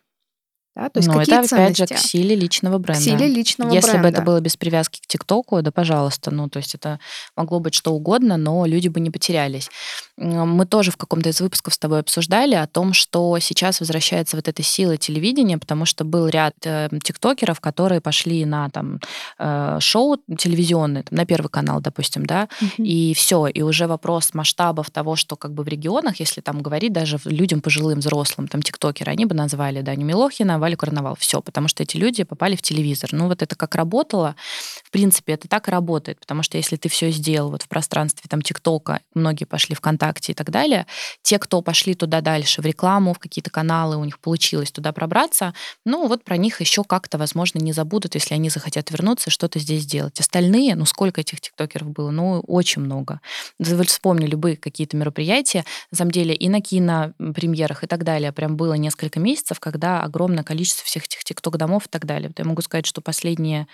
[0.77, 0.89] Да?
[0.89, 1.93] То есть Но какие это, опять ценности?
[1.93, 3.01] же, к силе личного бренда.
[3.01, 4.07] К силе личного Если бренда.
[4.09, 6.29] бы это было без привязки к ТикТоку, да, пожалуйста.
[6.29, 6.99] Ну, то есть это
[7.35, 9.69] могло быть что угодно, но люди бы не потерялись.
[10.17, 14.47] Мы тоже в каком-то из выпусков с тобой обсуждали о том, что сейчас возвращается вот
[14.47, 18.99] эта сила телевидения, потому что был ряд э, тиктокеров, которые пошли на там
[19.39, 22.83] э, шоу телевизионные, там, на Первый канал, допустим, да, Мгм.
[22.85, 26.93] и все, и уже вопрос масштабов того, что как бы в регионах, если там говорить
[26.93, 31.69] даже людям пожилым, взрослым, там тиктокеры, они бы назвали Даню Милохина, Валю Карнавал, все, потому
[31.69, 33.11] что эти люди попали в телевизор.
[33.13, 34.35] Ну вот это как работало,
[34.83, 38.25] в принципе, это так и работает, потому что если ты все сделал вот в пространстве
[38.29, 40.85] там ТикТока, многие пошли ВКонтакте и так далее,
[41.21, 45.53] те, кто пошли туда дальше, в рекламу, в какие-то каналы, у них получилось туда пробраться,
[45.85, 49.59] ну вот про них еще как-то, возможно, не забудут, если они захотят вернуться и что-то
[49.59, 50.19] здесь сделать.
[50.19, 52.11] Остальные, ну сколько этих тиктокеров было?
[52.11, 53.21] Ну, очень много.
[53.57, 58.57] Вы вспомнили любые какие-то мероприятия, на самом деле и на кинопремьерах и так далее, прям
[58.57, 62.29] было несколько месяцев, когда огромное количество всех этих тикток-домов и так далее.
[62.29, 63.67] Вот я могу сказать, что последние,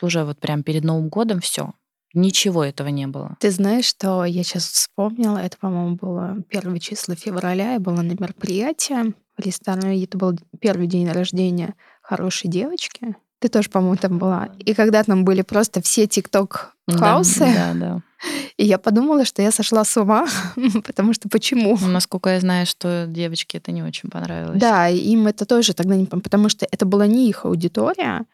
[0.00, 1.72] уже вот прям перед Новым годом все.
[2.14, 3.36] Ничего этого не было.
[3.40, 5.38] Ты знаешь, что я сейчас вспомнила?
[5.38, 7.74] Это, по-моему, было первое число февраля.
[7.74, 10.02] Я была на мероприятии в ресторане.
[10.04, 13.14] Это был первый день рождения хорошей девочки.
[13.40, 14.48] Ты тоже, по-моему, там была.
[14.58, 18.02] И когда там были просто все тикток-хаусы, Да, да, да.
[18.56, 20.26] и я подумала, что я сошла с ума,
[20.84, 21.78] потому что почему?
[21.80, 24.60] Ну, насколько я знаю, что девочке это не очень понравилось.
[24.60, 28.24] Да, им это тоже тогда не потому что это была не их аудитория,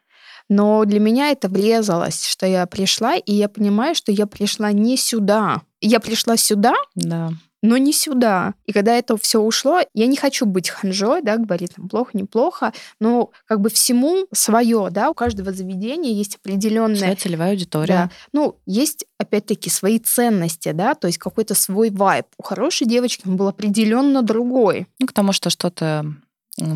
[0.49, 4.97] но для меня это врезалось, что я пришла, и я понимаю, что я пришла не
[4.97, 5.63] сюда.
[5.81, 7.31] Я пришла сюда, Да.
[7.65, 8.53] Но не сюда.
[8.67, 12.75] И когда это все ушло, я не хочу быть ханжой, да, говорить там плохо, неплохо,
[13.01, 17.95] но как бы всему свое, да, у каждого заведения есть определенная Своя целевая аудитория.
[17.95, 18.11] да.
[18.33, 22.27] Ну, есть, опять-таки, свои ценности, да, то есть какой-то свой вайб.
[22.37, 24.87] У хорошей девочки он был определенно другой.
[24.99, 26.15] Ну, к тому, что что-то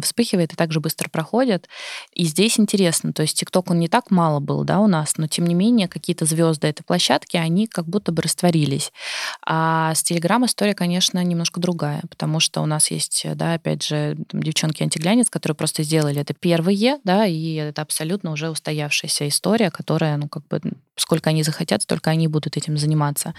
[0.02, 1.68] вспыхивает и также быстро проходит.
[2.12, 5.26] И здесь интересно, то есть ТикТок, он не так мало был, да, у нас, но
[5.26, 8.92] тем не менее какие-то звезды этой площадки, они как будто бы растворились.
[9.46, 14.16] А с Телеграм история, конечно, немножко другая, потому что у нас есть, да, опять же,
[14.32, 20.16] девчонки антиглянец, которые просто сделали это первые, да, и это абсолютно уже устоявшаяся история, которая,
[20.16, 20.60] ну, как бы,
[20.96, 23.34] сколько они захотят, столько они будут этим заниматься.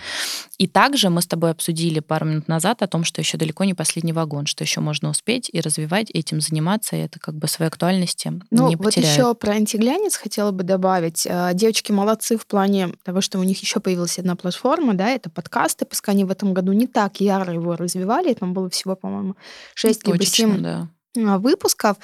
[0.57, 3.73] И также мы с тобой обсудили пару минут назад о том, что еще далеко не
[3.73, 7.69] последний вагон, что еще можно успеть и развивать, этим заниматься, и это как бы своей
[7.69, 9.17] актуальности Ну, не вот потеряет.
[9.17, 11.27] еще про антиглянец хотела бы добавить.
[11.29, 15.29] А, Девочки молодцы в плане того, что у них еще появилась одна платформа, да, это
[15.29, 19.35] подкасты, пускай они в этом году не так яро его развивали, там было всего, по-моему,
[19.75, 20.89] 6 либо Точечно, 7 да.
[21.17, 21.97] а, выпусков.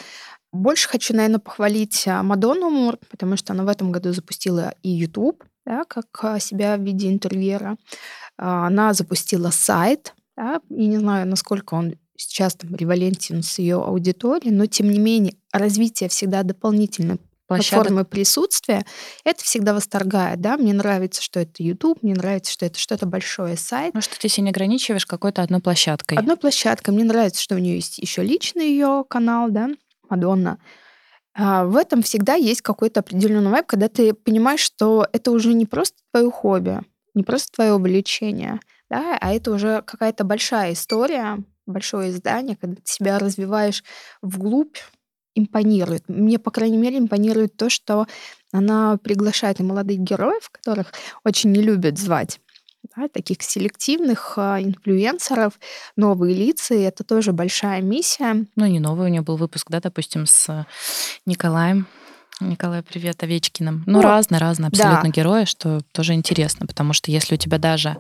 [0.51, 4.89] Больше хочу, наверное, похвалить а, Мадонну Мур, потому что она в этом году запустила и
[4.89, 7.77] YouTube, да, как себя в виде интервьюера.
[8.37, 14.53] Она запустила сайт, да, и не знаю, насколько он сейчас там револентен с ее аудиторией,
[14.53, 17.69] но тем не менее развитие всегда дополнительной Площадок.
[17.69, 18.85] платформы присутствия,
[19.23, 23.55] это всегда восторгает, да, мне нравится, что это YouTube, мне нравится, что это что-то большое
[23.55, 26.17] сайт, Ну, что ты себя не ограничиваешь какой-то одной площадкой.
[26.17, 26.91] Одной площадкой.
[26.91, 29.69] Мне нравится, что у нее есть еще личный ее канал, да,
[30.09, 30.57] Мадонна.
[31.35, 35.65] А в этом всегда есть какой-то определенный вайб, когда ты понимаешь, что это уже не
[35.65, 36.79] просто твое хобби,
[37.13, 42.81] не просто твое увлечение, да, а это уже какая-то большая история, большое издание, когда ты
[42.85, 43.83] себя развиваешь
[44.21, 44.77] вглубь,
[45.35, 46.07] импонирует.
[46.07, 48.07] Мне, по крайней мере, импонирует то, что
[48.51, 50.93] она приглашает и молодых героев, которых
[51.25, 52.39] очень не любят звать,
[52.95, 55.59] да, таких селективных а, инфлюенсеров,
[55.97, 58.45] новые лица, и это тоже большая миссия.
[58.55, 60.65] Ну, не новый у нее был выпуск, да, допустим, с
[61.25, 61.87] Николаем.
[62.41, 63.83] Николай, привет, Овечкиным.
[63.85, 65.09] Ну, Ну, разные, разные абсолютно да.
[65.09, 67.95] герои, что тоже интересно, потому что если у тебя даже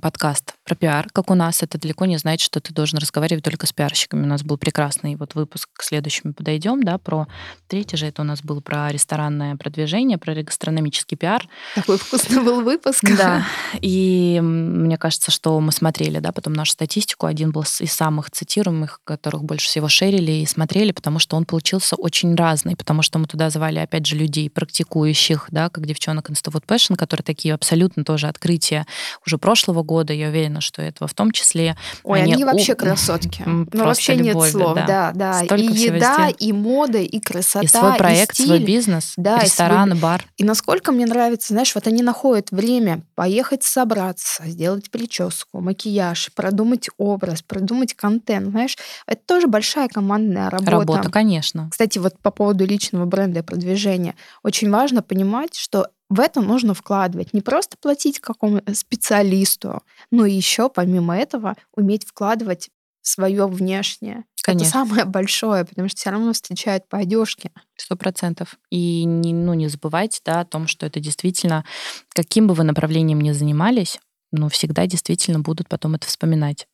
[0.00, 3.66] подкаст про пиар, как у нас, это далеко не значит, что ты должен разговаривать только
[3.66, 4.24] с пиарщиками.
[4.24, 7.26] У нас был прекрасный вот выпуск, к следующему подойдем, да, про...
[7.66, 11.46] Третий же это у нас был про ресторанное продвижение, про гастрономический пиар.
[11.74, 13.04] Такой вкусный был выпуск.
[13.16, 13.44] Да,
[13.80, 19.00] и мне кажется, что мы смотрели, да, потом нашу статистику, один был из самых цитируемых,
[19.04, 23.26] которых больше всего шерили и смотрели, потому что он получился очень разный, потому что мы
[23.26, 28.26] туда звали, опять же, людей, практикующих, да, как девчонок Instafood Passion, которые такие абсолютно тоже
[28.28, 28.86] открытия
[29.26, 31.76] уже прошлого года, я уверена, что этого в том числе.
[32.02, 33.42] Ой, они, о- вообще красотки.
[33.46, 34.74] м, Ну, вообще нет любовь, слов.
[34.76, 34.86] да.
[34.86, 35.44] Да, да.
[35.44, 36.36] Столько и еда, везде.
[36.46, 38.46] и мода, и красота, И свой проект, стиль.
[38.46, 40.24] свой бизнес, Да, и ресторан, бар.
[40.36, 46.88] И насколько мне нравится, знаешь, вот они находят время поехать собраться, сделать прическу, макияж, продумать
[46.98, 50.70] образ, продумать контент, знаешь, это тоже большая командная работа.
[50.72, 51.68] Работа, конечно.
[51.70, 56.74] Кстати, вот по поводу личного бренда и продвижения, очень важно понимать, что в это нужно
[56.74, 57.32] вкладывать.
[57.32, 62.70] Не просто платить какому-то специалисту, но еще помимо этого уметь вкладывать
[63.02, 64.24] свое внешнее.
[64.42, 64.64] Конечно.
[64.64, 67.50] Это самое большое, потому что все равно встречают по одежке.
[67.76, 68.56] Сто процентов.
[68.70, 71.64] И не, ну, не забывайте да, о том, что это действительно,
[72.10, 73.98] каким бы вы направлением ни занимались,
[74.36, 76.66] ну, всегда действительно будут потом это вспоминать.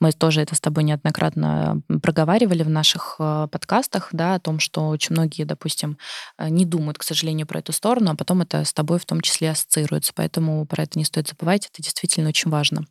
[0.00, 4.88] Мы тоже это с тобой неоднократно проговаривали в наших э, подкастах, да, о том, что
[4.88, 5.98] очень многие, допустим,
[6.38, 9.20] э, не думают, к сожалению, про эту сторону, а потом это с тобой в том
[9.20, 10.12] числе ассоциируется.
[10.14, 12.84] Поэтому про это не стоит забывать, это действительно очень важно.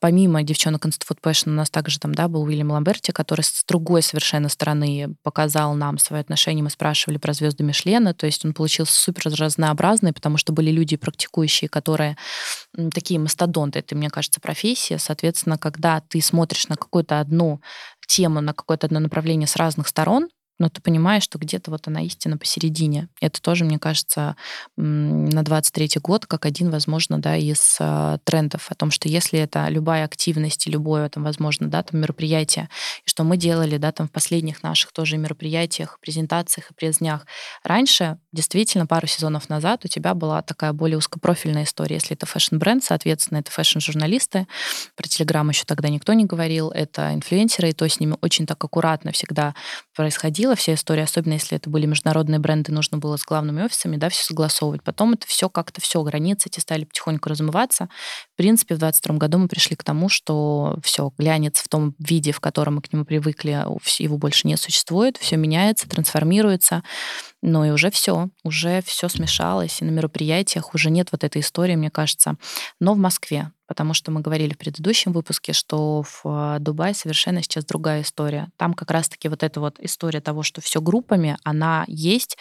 [0.00, 4.02] Помимо девчонок Food Passion у нас также там, да, был Уильям Ламберти, который с другой
[4.02, 6.62] совершенно стороны показал нам свои отношения.
[6.62, 10.96] Мы спрашивали про звезды Мишлена, то есть он получился супер разнообразный, потому что были люди
[10.96, 12.16] практикующие, которые
[12.92, 14.98] такие мастодонты, это, мне кажется, профессия.
[14.98, 17.60] Соответственно, когда ты смотришь на какую-то одну
[18.06, 22.02] тему, на какое-то одно направление с разных сторон, но ты понимаешь, что где-то вот она
[22.02, 23.08] истина посередине.
[23.20, 24.36] Это тоже, мне кажется,
[24.76, 29.68] на 23 год как один, возможно, да, из э, трендов о том, что если это
[29.68, 32.68] любая активность и любое, там, возможно, да, там, мероприятие,
[33.04, 37.26] и что мы делали, да, там, в последних наших тоже мероприятиях, презентациях и презнях.
[37.64, 41.96] Раньше, действительно, пару сезонов назад у тебя была такая более узкопрофильная история.
[41.96, 44.46] Если это фэшн-бренд, соответственно, это фэшн-журналисты.
[44.96, 46.70] Про Телеграм еще тогда никто не говорил.
[46.70, 49.54] Это инфлюенсеры, и то с ними очень так аккуратно всегда
[49.94, 53.96] происходило происходила вся история, особенно если это были международные бренды, нужно было с главными офисами,
[53.96, 54.82] да, все согласовывать.
[54.82, 57.88] Потом это все как-то все, границы эти стали потихоньку размываться.
[58.34, 62.32] В принципе, в 22 году мы пришли к тому, что все, глянец в том виде,
[62.32, 63.64] в котором мы к нему привыкли,
[63.98, 66.82] его больше не существует, все меняется, трансформируется.
[67.46, 71.76] Ну и уже все, уже все смешалось, и на мероприятиях уже нет вот этой истории,
[71.76, 72.36] мне кажется.
[72.80, 77.42] Но в Москве потому что мы говорили в предыдущем выпуске, что в а, Дубае совершенно
[77.42, 78.48] сейчас другая история.
[78.56, 82.36] Там как раз-таки вот эта вот история того, что все группами, она есть.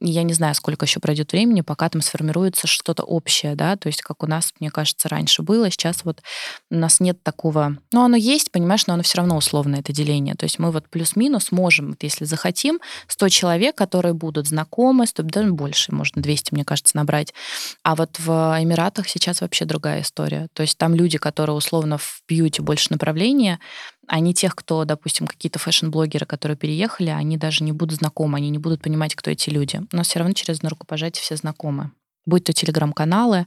[0.00, 3.86] И я не знаю, сколько еще пройдет времени, пока там сформируется что-то общее, да, то
[3.86, 6.22] есть как у нас, мне кажется, раньше было, сейчас вот
[6.70, 10.34] у нас нет такого, ну, оно есть, понимаешь, но оно все равно условное, это деление.
[10.34, 15.22] То есть мы вот плюс-минус можем, вот если захотим, 100 человек, которые будут знакомы, 100,
[15.24, 17.34] даже больше, можно 200, мне кажется, набрать.
[17.82, 18.28] А вот в
[18.60, 20.48] Эмиратах сейчас вообще другая история.
[20.52, 23.60] То есть там люди, которые условно в бьюти больше направления,
[24.06, 28.58] они тех, кто, допустим, какие-то фэшн-блогеры, которые переехали, они даже не будут знакомы, они не
[28.58, 29.80] будут понимать, кто эти люди.
[29.92, 31.90] Но все равно через рукопожатие все знакомы.
[32.26, 33.46] Будь то телеграм-каналы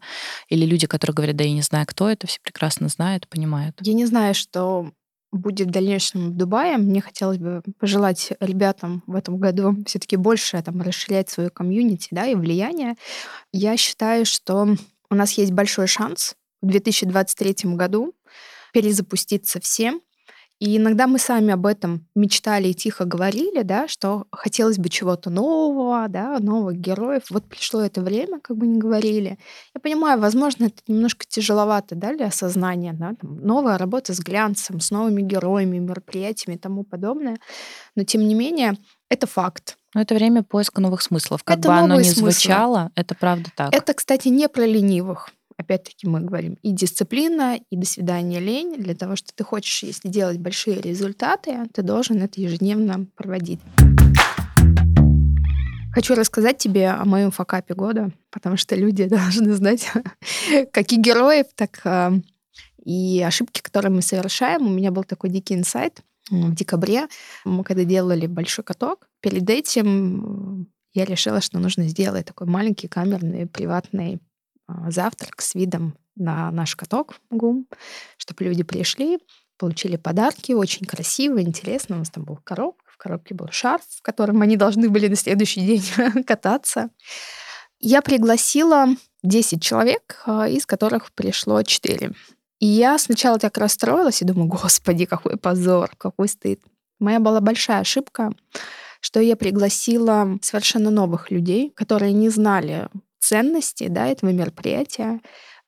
[0.49, 3.75] или люди, которые говорят, да я не знаю, кто это, все прекрасно знают, понимают.
[3.81, 4.91] Я не знаю, что
[5.31, 6.77] будет в дальнейшем в Дубае.
[6.77, 12.25] Мне хотелось бы пожелать ребятам в этом году все-таки больше там, расширять свою комьюнити да,
[12.25, 12.95] и влияние.
[13.51, 14.67] Я считаю, что
[15.09, 18.13] у нас есть большой шанс в 2023 году
[18.73, 20.01] перезапуститься всем.
[20.59, 25.29] И иногда мы сами об этом мечтали и тихо говорили, да, что хотелось бы чего-то
[25.29, 27.23] нового, да, новых героев.
[27.29, 29.37] Вот пришло это время, как бы не говорили.
[29.75, 32.93] Я понимаю, возможно, это немножко тяжеловато да, для осознания.
[32.93, 33.13] Да?
[33.21, 37.37] Там, новая работа с глянцем, с новыми героями, мероприятиями и тому подобное.
[37.95, 38.77] Но, тем не менее,
[39.09, 39.77] это факт.
[39.93, 41.43] Но это время поиска новых смыслов.
[41.43, 42.31] Как это бы оно ни смыслы.
[42.31, 43.75] звучало, это правда так.
[43.75, 48.75] Это, кстати, не про ленивых опять-таки мы говорим, и дисциплина, и до свидания лень.
[48.77, 53.59] Для того, что ты хочешь, если делать большие результаты, ты должен это ежедневно проводить.
[55.93, 59.91] Хочу рассказать тебе о моем факапе года, потому что люди должны знать,
[60.71, 62.13] как и героев, так а,
[62.85, 64.67] и ошибки, которые мы совершаем.
[64.67, 67.07] У меня был такой дикий инсайт в декабре.
[67.45, 73.47] Мы когда делали большой каток, перед этим я решила, что нужно сделать такой маленький камерный
[73.47, 74.19] приватный
[74.87, 77.67] завтрак с видом на наш каток ГУМ,
[78.17, 79.19] чтобы люди пришли,
[79.57, 81.95] получили подарки, очень красиво, интересно.
[81.95, 85.15] У нас там был коробка, в коробке был шарф, в котором они должны были на
[85.15, 86.89] следующий день кататься.
[87.79, 88.87] Я пригласила
[89.23, 92.13] 10 человек, а, из которых пришло 4.
[92.59, 96.59] И я сначала так расстроилась и думаю, господи, какой позор, какой стыд.
[96.99, 98.31] Моя была большая ошибка,
[98.99, 102.89] что я пригласила совершенно новых людей, которые не знали
[103.27, 105.19] ценности да, этого мероприятия.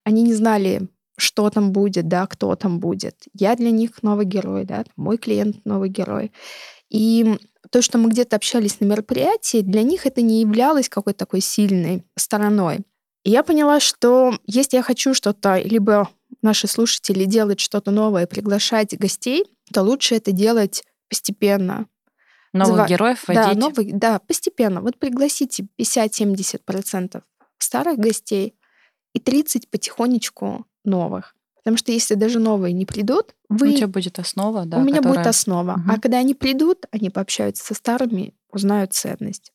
[0.03, 3.15] Они не знали, что там будет, да, кто там будет.
[3.33, 6.31] Я для них новый герой, да, мой клиент новый герой.
[6.89, 7.37] И
[7.69, 12.05] то, что мы где-то общались на мероприятии, для них это не являлось какой-то такой сильной
[12.15, 12.79] стороной.
[13.23, 16.09] И я поняла, что если я хочу что-то, либо
[16.41, 19.43] наши слушатели делать что-то новое, приглашать гостей,
[19.73, 21.87] то лучше это делать постепенно.
[22.53, 22.87] Новых Зва...
[22.87, 23.43] героев вводить?
[23.43, 24.81] Да, новых, да, постепенно.
[24.81, 27.21] Вот пригласите 50-70%
[27.63, 28.55] старых гостей
[29.13, 31.35] и 30 потихонечку новых.
[31.55, 33.73] Потому что если даже новые не придут, вы...
[33.73, 34.77] У тебя будет основа, да?
[34.77, 35.17] У меня которая...
[35.17, 35.73] будет основа.
[35.73, 35.91] Угу.
[35.91, 39.51] А когда они придут, они пообщаются со старыми, узнают ценность.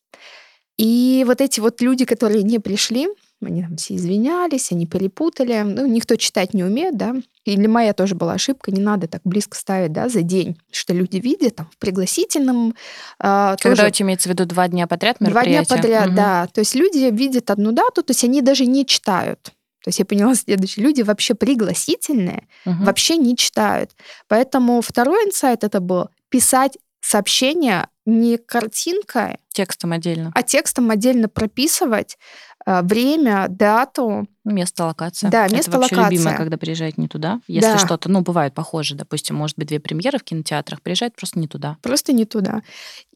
[0.77, 3.09] И вот эти вот люди, которые не пришли,
[3.41, 5.63] они там все извинялись, они перепутали.
[5.63, 7.17] Ну, никто читать не умеет, да.
[7.45, 10.95] И для моя тоже была ошибка, не надо так близко ставить, да, за день, что
[10.95, 12.75] люди видят там в пригласительном.
[13.21, 13.87] Э, Когда тоже...
[13.87, 15.67] у тебя имеется в виду два дня подряд мероприятия?
[15.69, 16.17] Два дня подряд, угу.
[16.17, 16.47] да.
[16.53, 19.53] То есть люди видят одну дату, то есть они даже не читают.
[19.85, 20.85] То есть я поняла следующее.
[20.85, 22.85] Люди вообще пригласительные, угу.
[22.85, 23.91] вообще не читают.
[24.29, 29.39] Поэтому второй инсайт это был писать сообщение не картинкой.
[29.53, 30.33] Текстом отдельно.
[30.35, 32.19] А текстом отдельно прописывать
[32.67, 34.27] э, время, дату.
[34.45, 35.31] Место, локация.
[35.31, 36.17] Да, место, Это вообще локация.
[36.17, 37.41] любимое, когда приезжает не туда.
[37.47, 37.79] Если да.
[37.79, 41.77] что-то, ну, бывает похоже, допустим, может быть, две премьеры в кинотеатрах, приезжает просто не туда.
[41.83, 42.63] Просто не туда.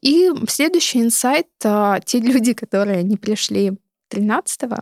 [0.01, 3.73] И следующий инсайт, э, те люди, которые не пришли
[4.11, 4.77] 13-го,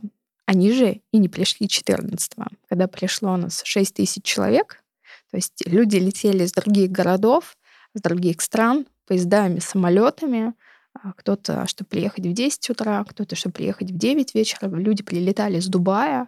[0.45, 4.83] они же и не пришли 14-го, когда пришло у нас 6 тысяч человек.
[5.31, 7.57] То есть люди летели из других городов,
[7.93, 10.53] с других стран, поездами, самолетами,
[10.93, 14.67] а кто-то, чтобы приехать в 10 утра, кто-то, чтобы приехать в 9 вечера.
[14.69, 16.27] Люди прилетали с Дубая,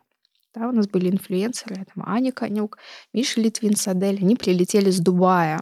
[0.53, 2.77] да, у нас были инфлюенсеры, там Аня Конюк,
[3.13, 5.59] Миша Литвин Садель, они прилетели с Дубая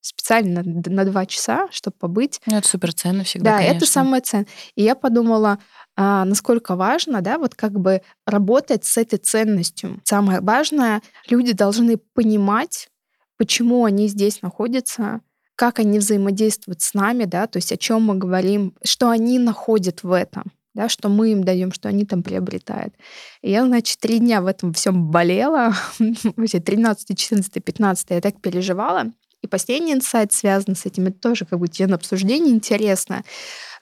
[0.00, 2.40] специально на два часа, чтобы побыть.
[2.46, 3.76] Ну, это супер ценно всегда, Да, конечно.
[3.76, 4.46] это самое ценное.
[4.74, 5.58] И я подумала,
[5.96, 10.00] а, насколько важно, да, вот как бы работать с этой ценностью.
[10.04, 12.88] Самое важное, люди должны понимать,
[13.36, 15.20] почему они здесь находятся,
[15.60, 20.02] как они взаимодействуют с нами, да, то есть о чем мы говорим, что они находят
[20.02, 22.94] в этом да, что мы им даем, что они там приобретают.
[23.42, 25.74] И я, значит, три дня в этом всем болела,
[26.36, 29.12] вообще 13, 14, 15 я так переживала.
[29.42, 33.24] И последний инсайт связан с этим, это тоже как бы тема обсуждения интересно.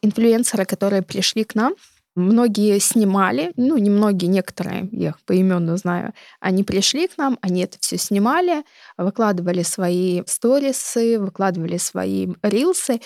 [0.03, 1.75] Инфлюенсеры, которые пришли к нам,
[2.19, 7.63] Многие снимали, ну, не многие, некоторые, я их поименно знаю, они пришли к нам, они
[7.63, 8.65] это все снимали,
[8.97, 13.01] выкладывали свои сторисы, выкладывали свои рилсы,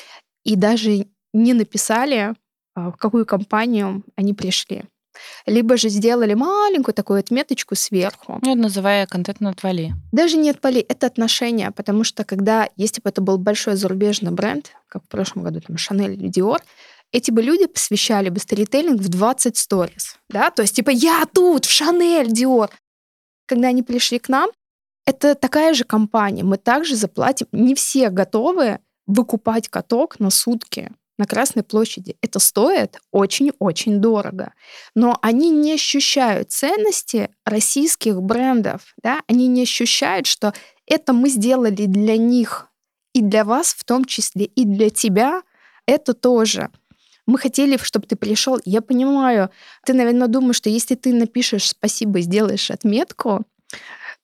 [0.44, 2.34] и даже не написали,
[2.74, 4.84] а, в какую компанию они пришли.
[5.46, 8.38] Либо же сделали маленькую такую отметочку сверху.
[8.42, 9.92] Ну, называя контент на отвали.
[10.10, 14.72] Даже не отвали, это отношения, потому что когда, если бы это был большой зарубежный бренд,
[14.88, 16.62] как в прошлом году, там, Шанель или Диор,
[17.12, 21.66] эти бы люди посвящали бы сторителлинг в 20 сторис, да, то есть типа я тут,
[21.66, 22.70] в Шанель, Диор.
[23.46, 24.50] Когда они пришли к нам,
[25.04, 27.46] это такая же компания, мы также заплатим.
[27.52, 32.16] Не все готовы выкупать каток на сутки на Красной площади.
[32.22, 34.54] Это стоит очень-очень дорого.
[34.94, 38.94] Но они не ощущают ценности российских брендов.
[39.02, 39.20] Да?
[39.28, 40.54] Они не ощущают, что
[40.86, 42.68] это мы сделали для них
[43.12, 45.42] и для вас в том числе, и для тебя
[45.86, 46.70] это тоже
[47.27, 48.59] мы хотели, чтобы ты пришел.
[48.64, 49.51] Я понимаю,
[49.85, 53.45] ты, наверное, думаешь, что если ты напишешь спасибо, сделаешь отметку,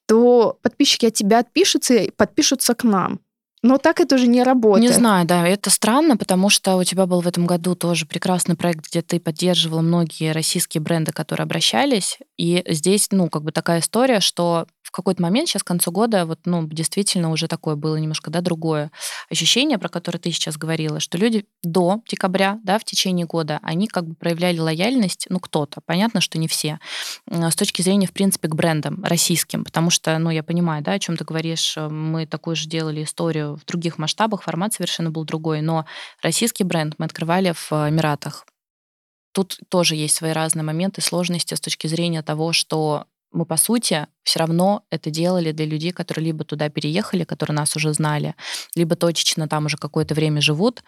[0.07, 3.19] то подписчики от тебя отпишутся и подпишутся к нам.
[3.61, 4.89] Но так это уже не работает.
[4.89, 8.55] Не знаю, да, это странно, потому что у тебя был в этом году тоже прекрасный
[8.55, 12.19] проект, где ты поддерживал многие российские бренды, которые обращались.
[12.37, 16.25] И здесь, ну, как бы такая история, что в какой-то момент, сейчас к концу года,
[16.25, 18.91] вот, ну, действительно уже такое было немножко, да, другое
[19.29, 23.87] ощущение, про которое ты сейчас говорила, что люди до декабря, да, в течение года, они
[23.87, 26.79] как бы проявляли лояльность, ну, кто-то, понятно, что не все,
[27.29, 30.99] с точки зрения, в принципе, к брендам российским, потому что, ну, я понимаю, да, о
[30.99, 35.61] чем ты говоришь, мы такую же делали историю в других масштабах, формат совершенно был другой,
[35.61, 35.85] но
[36.21, 38.45] российский бренд мы открывали в Эмиратах,
[39.31, 44.07] Тут тоже есть свои разные моменты, сложности с точки зрения того, что мы, по сути,
[44.29, 48.35] все равно это делали для людей, которые либо туда переехали, которые нас уже знали,
[48.75, 50.83] либо точечно там уже какое-то время живут.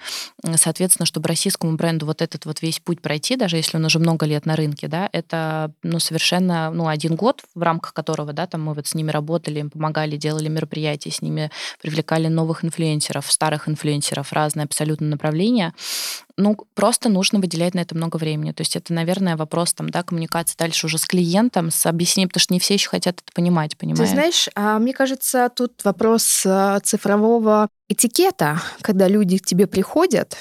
[0.58, 4.28] Соответственно, чтобы российскому бренду вот этот вот весь путь пройти, даже если он уже много
[4.28, 8.62] лет на рынке, да, это ну, совершенно ну, один год, в рамках которого да, там
[8.62, 11.50] мы вот с ними работали, им помогали, делали мероприятия, с ними
[11.82, 15.74] привлекали новых инфлюенсеров, старых инфлюенсеров, разные абсолютно направления.
[16.38, 18.52] Ну, просто нужно выделять на это много времени.
[18.52, 22.42] То есть это, наверное, вопрос там, да, коммуникации дальше уже с клиентом, с объяснением, потому
[22.42, 24.10] что не все еще хотят понимать, понимаешь?
[24.10, 30.38] Ты знаешь, а мне кажется, тут вопрос а, цифрового этикета, когда люди к тебе приходят,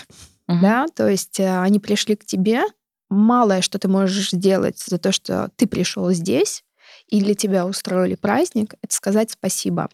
[0.48, 0.58] угу.
[0.60, 2.62] да, то есть а, они пришли к тебе,
[3.08, 6.64] малое, что ты можешь сделать за то, что ты пришел здесь,
[7.08, 9.88] и для тебя устроили праздник, это сказать спасибо.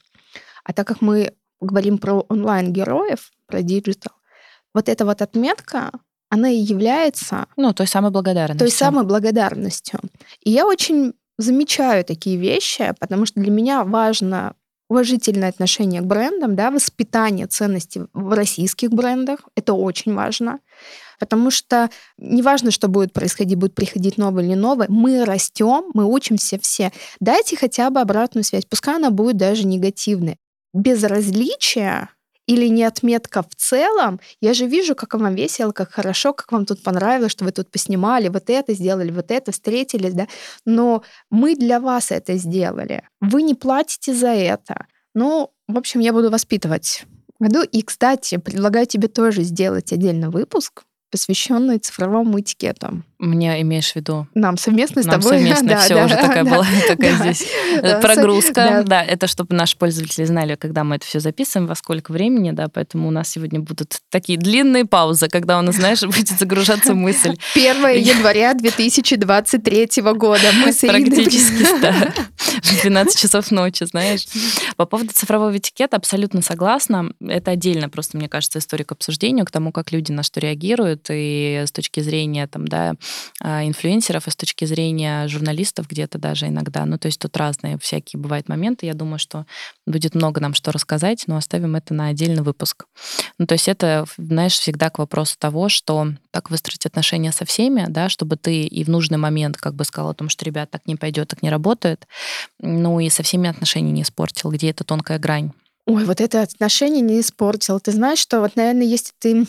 [0.65, 4.13] А так как мы говорим про онлайн-героев, про диджитал,
[4.75, 5.91] вот эта вот отметка,
[6.29, 7.47] она и является...
[7.57, 8.67] Ну, той самой благодарностью.
[8.67, 10.01] Той самой благодарностью.
[10.41, 14.55] И я очень замечаю такие вещи, потому что для меня важно
[14.89, 19.41] уважительное отношение к брендам, да, воспитание ценностей в российских брендах.
[19.57, 20.61] Это очень важно.
[21.19, 26.59] Потому что неважно, что будет происходить, будет приходить новое или новое, мы растем, мы учимся
[26.61, 26.93] все.
[27.21, 30.37] Дайте хотя бы обратную связь, пускай она будет даже негативной.
[30.75, 32.11] Безразличие
[32.47, 36.65] или не отметка в целом, я же вижу, как вам весело, как хорошо, как вам
[36.65, 40.27] тут понравилось, что вы тут поснимали, вот это сделали, вот это, встретились, да,
[40.65, 43.03] но мы для вас это сделали.
[43.21, 44.87] Вы не платите за это.
[45.15, 47.05] Ну, в общем, я буду воспитывать.
[47.73, 53.03] И, кстати, предлагаю тебе тоже сделать отдельный выпуск, посвященный цифровому этикету.
[53.19, 54.27] Мне имеешь в виду?
[54.35, 55.39] Нам совместно с Нам тобой.
[55.39, 57.49] совместно да, все да, уже такая да, была, такая да, здесь
[57.83, 58.53] да, прогрузка.
[58.55, 58.83] да.
[58.83, 62.69] Да, это чтобы наши пользователи знали, когда мы это все записываем, во сколько времени, да,
[62.69, 67.37] поэтому у нас сегодня будут такие длинные паузы, когда у нас, знаешь, будет загружаться мысль.
[67.55, 70.53] 1 января 2023 года.
[70.65, 72.13] Мы с Практически, да.
[72.37, 74.27] В 12 часов ночи, знаешь.
[74.77, 77.13] По поводу цифрового этикета абсолютно согласна.
[77.21, 81.07] Это отдельно просто, мне кажется, история к обсуждению, к тому, как люди на что реагируют,
[81.11, 82.95] и с точки зрения там, да,
[83.43, 86.85] инфлюенсеров, и с точки зрения журналистов где-то даже иногда.
[86.85, 88.87] Ну, то есть тут разные всякие бывают моменты.
[88.87, 89.47] Я думаю, что
[89.87, 92.87] будет много нам что рассказать, но оставим это на отдельный выпуск.
[93.39, 97.87] Ну, то есть это, знаешь, всегда к вопросу того, что так выстроить отношения со всеми,
[97.89, 100.87] да, чтобы ты и в нужный момент как бы сказал о том, что, ребят, так
[100.87, 102.07] не пойдет, так не работает,
[102.61, 105.53] ну и со всеми отношения не испортил, где эта тонкая грань.
[105.87, 107.79] Ой, вот это отношение не испортил.
[107.79, 109.47] Ты знаешь, что вот, наверное, если ты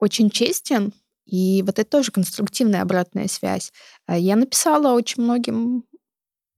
[0.00, 0.92] очень честен,
[1.26, 3.72] и вот это тоже конструктивная обратная связь.
[4.06, 5.84] А Я написала очень многим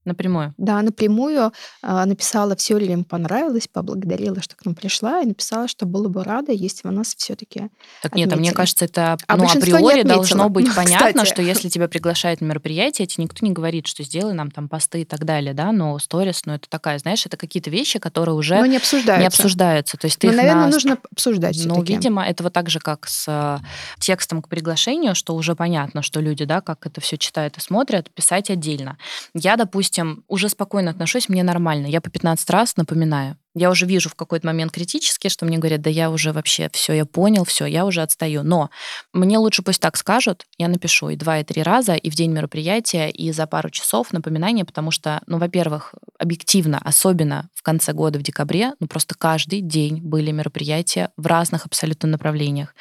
[0.05, 0.53] Напрямую.
[0.57, 1.51] Да, напрямую
[1.81, 6.09] а, написала, все ли им понравилось, поблагодарила, что к нам пришла, и написала, что была
[6.09, 7.69] бы рада, если бы нас все-таки
[8.03, 8.55] Так нет, а мне Отметили.
[8.55, 11.27] кажется, это А ну, априори должно быть понятно, Кстати.
[11.27, 15.01] что если тебя приглашают на мероприятие, тебе никто не говорит, что сделай нам там посты
[15.01, 18.55] и так далее, да, но сторис, ну это такая, знаешь, это какие-то вещи, которые уже
[18.59, 19.21] но не обсуждаются.
[19.21, 19.97] не обсуждаются.
[19.97, 23.07] То есть ты Но, наверное, на нужно обсуждать Ну, видимо, это вот так же, как
[23.07, 23.59] с
[23.99, 28.11] текстом к приглашению, что уже понятно, что люди, да, как это все читают и смотрят,
[28.11, 28.97] писать отдельно.
[29.33, 29.94] Я, допустим,
[30.27, 31.87] уже спокойно отношусь, мне нормально.
[31.87, 33.37] Я по 15 раз напоминаю.
[33.55, 36.91] Я уже вижу в какой-то момент критически, что мне говорят, да я уже вообще все,
[36.91, 38.43] я понял, все, я уже отстаю.
[38.43, 38.69] Но
[39.13, 42.31] мне лучше пусть так скажут, я напишу и два, и три раза, и в день
[42.31, 48.19] мероприятия, и за пару часов напоминание, потому что, ну, во-первых, объективно, особенно в конце года,
[48.19, 52.75] в декабре, ну, просто каждый день были мероприятия в разных абсолютно направлениях.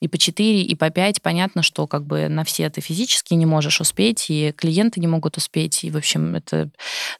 [0.00, 3.46] И по 4, и по 5, понятно, что как бы на все ты физически не
[3.46, 6.70] можешь успеть, и клиенты не могут успеть, и, в общем, это...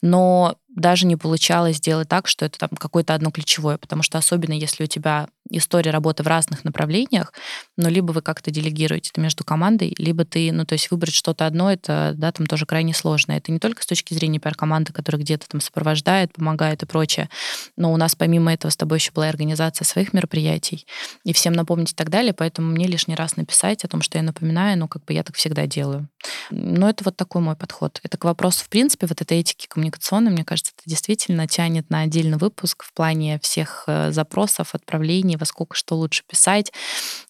[0.03, 4.53] Но даже не получалось сделать так, что это там какое-то одно ключевое, потому что особенно
[4.53, 7.33] если у тебя история работы в разных направлениях,
[7.77, 11.47] ну, либо вы как-то делегируете это между командой, либо ты, ну, то есть выбрать что-то
[11.47, 13.33] одно, это, да, там тоже крайне сложно.
[13.33, 17.29] Это не только с точки зрения пиар-команды, которая где-то там сопровождает, помогает и прочее,
[17.77, 20.87] но у нас помимо этого с тобой еще была организация своих мероприятий,
[21.25, 24.25] и всем напомнить и так далее, поэтому мне лишний раз написать о том, что я
[24.25, 26.09] напоминаю, ну, как бы я так всегда делаю.
[26.51, 28.01] Но это вот такой мой подход.
[28.03, 32.01] Это к вопросу, в принципе, вот этой этики коммуникационной, мне кажется, это действительно тянет на
[32.03, 36.73] отдельный выпуск в плане всех э, запросов, отправлений, во сколько что лучше писать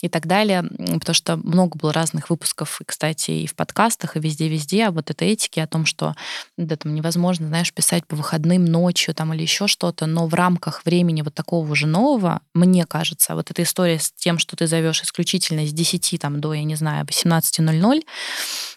[0.01, 4.17] и так далее, М, потому что много было разных выпусков, и, кстати, и в подкастах,
[4.17, 6.15] и везде-везде, а вот этой этики о том, что
[6.57, 10.85] да, там невозможно, знаешь, писать по выходным ночью там или еще что-то, но в рамках
[10.85, 15.03] времени вот такого уже нового, мне кажется, вот эта история с тем, что ты зовешь
[15.03, 18.03] исключительно с 10 там, до, я не знаю, 18.00,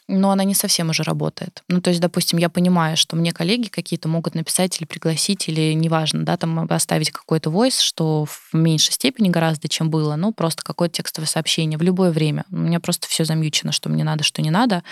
[0.10, 1.64] но она не совсем уже работает.
[1.68, 5.74] Ну, то есть, допустим, я понимаю, что мне коллеги какие-то могут написать или пригласить, или
[5.74, 10.64] неважно, да, там оставить какой-то войс, что в меньшей степени гораздо, чем было, ну, просто
[10.64, 12.44] какое-то текстовое сообщение в любое время.
[12.52, 14.84] У меня просто все замьючено, что мне надо, что не надо,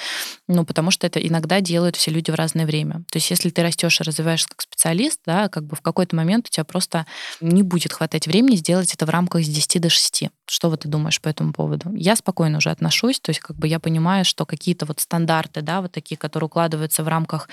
[0.47, 3.03] ну, потому что это иногда делают все люди в разное время.
[3.11, 6.47] То есть, если ты растешь и развиваешься как специалист, да, как бы в какой-то момент
[6.47, 7.07] у тебя просто
[7.41, 10.25] не будет хватать времени сделать это в рамках с 10 до 6.
[10.49, 11.93] Что вот ты думаешь по этому поводу?
[11.93, 15.81] Я спокойно уже отношусь, то есть как бы я понимаю, что какие-то вот стандарты, да,
[15.81, 17.49] вот такие, которые укладываются в рамках,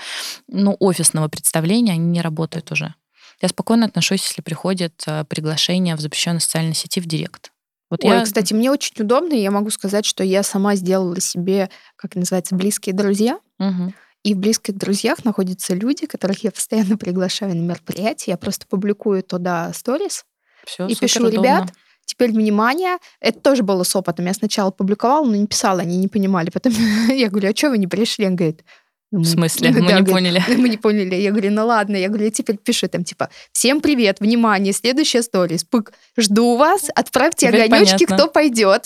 [0.47, 2.93] ну, офисного представления, они не работают уже.
[3.41, 7.51] Я спокойно отношусь, если приходит э, приглашение в запрещенной социальной сети в директ.
[7.89, 8.23] Вот Ой, я...
[8.23, 12.55] кстати, мне очень удобно, и я могу сказать, что я сама сделала себе, как называется,
[12.55, 13.39] близкие друзья.
[13.59, 13.93] Мгм.
[14.23, 18.31] И в близких друзьях находятся люди, которых я постоянно приглашаю на мероприятия.
[18.31, 20.25] Я просто публикую туда сторис
[20.79, 21.37] и пишу, суперудобно.
[21.37, 21.73] ребят,
[22.05, 22.97] теперь внимание.
[23.19, 24.25] Это тоже было с опытом.
[24.25, 26.49] Я сначала публиковала, но не писала, они не понимали.
[26.49, 26.73] Потом
[27.09, 28.25] я говорю, а что вы не пришли?
[28.27, 28.63] Он говорит,
[29.11, 29.69] «Ну, В мы- смысле?
[29.71, 30.43] Мы Да, не говорит, поняли.
[30.47, 31.15] «Ну, мы не поняли.
[31.15, 31.95] Я говорю, ну ладно.
[31.95, 35.63] Я говорю, я теперь пишу там, типа, всем привет, внимание, следующая сторис.
[35.63, 38.17] Пык, жду вас, отправьте Теперь огонечки, понятно.
[38.17, 38.85] кто пойдет.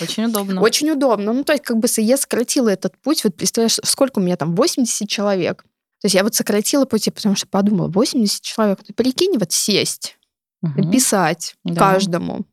[0.00, 0.60] Очень удобно.
[0.62, 1.32] Очень удобно.
[1.34, 3.22] Ну, то есть, как бы я сократила этот путь.
[3.24, 4.54] Вот представляешь, сколько у меня там?
[4.56, 5.62] 80 человек.
[6.00, 8.78] То есть я вот сократила пути, потому что подумала, 80 человек.
[8.84, 10.16] Ты прикинь, вот сесть,
[10.62, 10.90] Мгм.
[10.90, 11.74] писать Да.
[11.92, 12.46] каждому.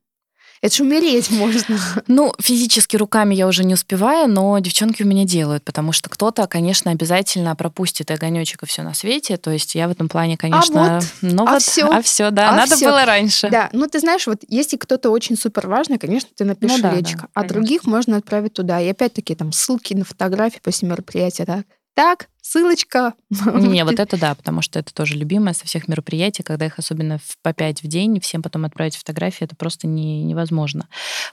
[0.66, 1.78] Это же умереть можно.
[2.08, 6.48] Ну, физически руками я уже не успеваю, но девчонки у меня делают, потому что кто-то,
[6.48, 9.38] конечно, обязательно пропустит огонечек и все на свете.
[9.38, 10.98] То есть я в этом плане, конечно...
[10.98, 12.88] А вот, ну а вот, всё, а все, да, а надо всё.
[12.88, 13.50] было раньше.
[13.52, 16.92] Да, ну ты знаешь, вот если кто-то очень супер важный, конечно, ты напишешь Ну да,
[16.92, 17.54] да, личико, а конечно.
[17.54, 18.82] других можно отправить туда.
[18.82, 21.66] И опять-таки там ссылки на фотографии после мероприятия, так?
[21.94, 23.14] Так, ссылочка.
[23.30, 27.18] Не, вот это да, потому что это тоже любимое со всех мероприятий, когда их особенно
[27.18, 30.88] в- по пять в день, всем потом отправить фотографии, это просто не, невозможно.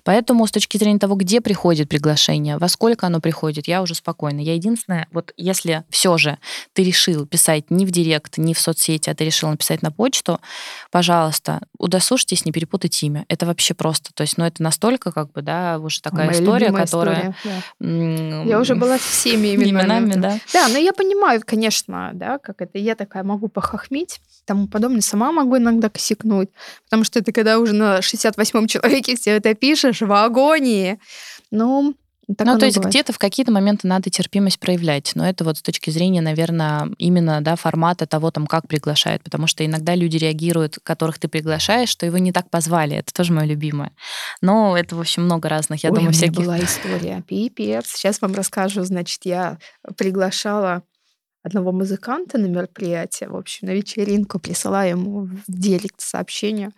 [0.04, 4.40] Поэтому с точки зрения того, где приходит приглашение, во сколько оно приходит, я уже спокойна.
[4.40, 6.38] Я единственное, вот если все же
[6.72, 10.40] ты решил писать не в директ, не в соцсети, а ты решил написать на почту,
[10.90, 13.24] пожалуйста, удосужьтесь не перепутать имя.
[13.28, 14.12] Это вообще просто.
[14.14, 17.34] То есть, ну, это настолько, как бы, да, уже такая Моя история, которая...
[17.36, 18.42] история, да.
[18.44, 19.70] Я уже была со всеми именами.
[19.70, 20.38] именами, да.
[20.52, 22.78] Да, но я понимаю, конечно, да, как это.
[22.78, 25.00] Я такая могу похохмить, тому подобное.
[25.00, 26.50] Сама могу иногда косякнуть,
[26.84, 30.98] потому что ты когда уже на 68-м человеке все это пишешь, в агонии.
[31.50, 31.94] Ну,
[32.36, 32.92] так ну, то есть бывает.
[32.92, 37.40] где-то в какие-то моменты надо терпимость проявлять, но это вот с точки зрения, наверное, именно
[37.40, 42.06] да, формата того, там, как приглашают, потому что иногда люди реагируют, которых ты приглашаешь, что
[42.06, 43.92] его не так позвали, это тоже мое любимое.
[44.40, 46.36] Но это, в общем, много разных, я Ой, думаю, у меня всяких...
[46.36, 47.22] была история.
[47.26, 47.88] Пипец.
[47.88, 48.84] Сейчас вам расскажу.
[48.84, 49.58] Значит, я
[49.96, 50.82] приглашала
[51.42, 56.70] одного музыканта на мероприятие, в общем, на вечеринку, присылаю ему в директ сообщение.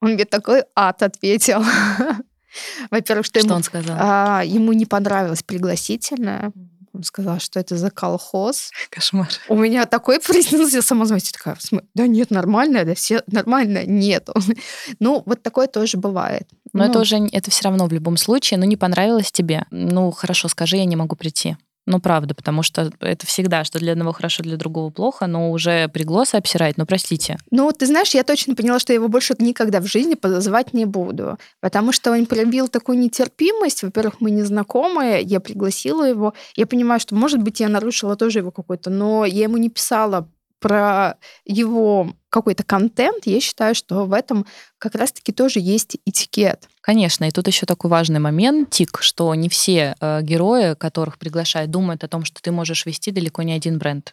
[0.00, 1.62] Он мне такой ад ответил.
[2.90, 3.96] Во-первых, что, Что ему, он сказал?
[3.98, 6.52] а, ему не понравилось пригласительное.
[6.94, 8.70] Он сказал, что это за колхоз.
[8.90, 9.28] Кошмар.
[9.48, 11.32] У меня такой приснился самозванец.
[11.32, 14.28] Такая, «В смы- да нет, нормально, да все нормально, нет.
[15.00, 16.46] Ну, вот такое тоже бывает.
[16.74, 20.10] Но Ну, это уже, это все равно в любом случае, ну, не понравилось тебе, ну,
[20.10, 21.56] хорошо, скажи, я не могу прийти.
[21.84, 25.88] Ну, правда, потому что это всегда, что для одного хорошо, для другого плохо, но уже
[25.88, 27.38] пригласа обсирать, ну, простите.
[27.50, 30.84] Ну, ты знаешь, я точно поняла, что я его больше никогда в жизни позывать не
[30.84, 33.82] буду, потому что он проявил такую нетерпимость.
[33.82, 36.34] Во-первых, мы не знакомые, я пригласила его.
[36.54, 40.28] Я понимаю, что, может быть, я нарушила тоже его какой-то, но я ему не писала
[40.60, 43.26] про его какой-то контент.
[43.26, 44.46] Я считаю, что в этом
[44.78, 46.68] как раз-таки тоже есть этикет.
[46.80, 51.70] Конечно, и тут еще такой важный момент, тик, что не все э, герои, которых приглашают,
[51.70, 54.12] думают о том, что ты можешь вести далеко не один бренд.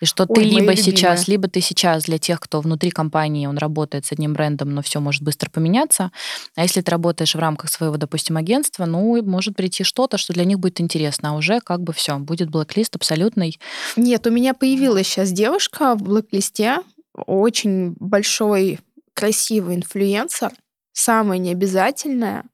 [0.00, 3.58] И что Ой, ты либо сейчас, либо ты сейчас для тех, кто внутри компании, он
[3.58, 6.10] работает с одним брендом, но все может быстро поменяться.
[6.56, 10.44] А если ты работаешь в рамках своего, допустим, агентства, ну, может прийти что-то, что для
[10.44, 13.60] них будет интересно, а уже как бы все, будет блэк-лист абсолютный.
[13.96, 16.78] Нет, у меня появилась сейчас девушка в блэк-листе,
[17.14, 18.80] очень большой,
[19.14, 20.52] красивый инфлюенсер,
[20.92, 22.44] самая необязательная.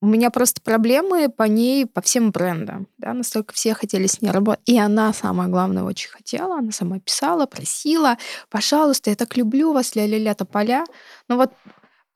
[0.00, 2.88] У меня просто проблемы по ней, по всем брендам.
[2.98, 4.62] Да, настолько все хотели с ней работать.
[4.66, 6.58] И она, самое главное, очень хотела.
[6.58, 8.18] Она сама писала, просила,
[8.50, 10.84] пожалуйста, я так люблю вас, ля-ля-ля, тополя.
[11.28, 11.52] Ну вот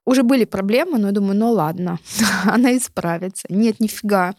[0.05, 1.99] уже были проблемы, но я думаю, ну ладно,
[2.45, 3.47] она исправится.
[3.49, 4.35] Нет, нифига.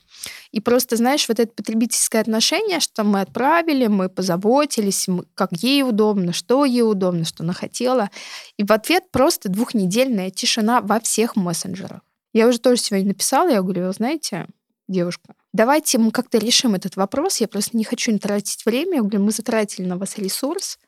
[0.52, 5.82] И просто, знаешь, вот это потребительское отношение, что мы отправили, мы позаботились, мы- как ей
[5.82, 8.10] удобно, что ей удобно, что она хотела.
[8.56, 12.00] И в ответ просто двухнедельная тишина во всех мессенджерах.
[12.32, 14.46] Я уже тоже сегодня написала, я говорю, «Вы знаете,
[14.88, 19.22] девушка, давайте мы как-то решим этот вопрос, я просто не хочу тратить время, я говорю,
[19.22, 20.78] мы затратили на вас ресурс,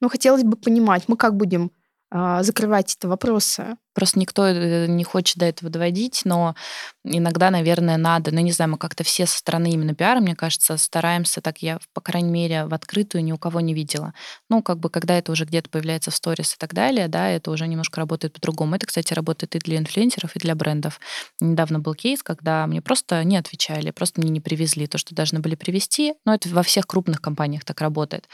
[0.00, 1.72] но хотелось бы понимать, мы как будем
[2.12, 3.76] закрывать эти вопросы.
[3.96, 6.54] Просто никто э, не хочет до этого доводить, но
[7.02, 8.30] иногда, наверное, надо.
[8.30, 11.78] Ну, не знаю, мы как-то все со стороны именно пиара, мне кажется, стараемся, так я,
[11.94, 14.12] по крайней мере, в открытую ни у кого не видела.
[14.50, 17.50] Ну, как бы, когда это уже где-то появляется в сторис и так далее, да, это
[17.50, 18.76] уже немножко работает по-другому.
[18.76, 21.00] Это, кстати, работает и для инфлюенсеров, и для брендов.
[21.40, 25.40] Недавно был кейс, когда мне просто не отвечали, просто мне не привезли то, что должны
[25.40, 26.12] были привезти.
[26.26, 28.28] Но это во всех крупных компаниях так работает.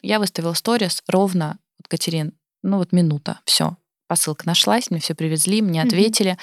[0.00, 3.77] Я выставила сторис ровно, вот, Катерин, ну вот минута, все.
[4.08, 6.38] Посылка нашлась, мне все привезли, мне ответили.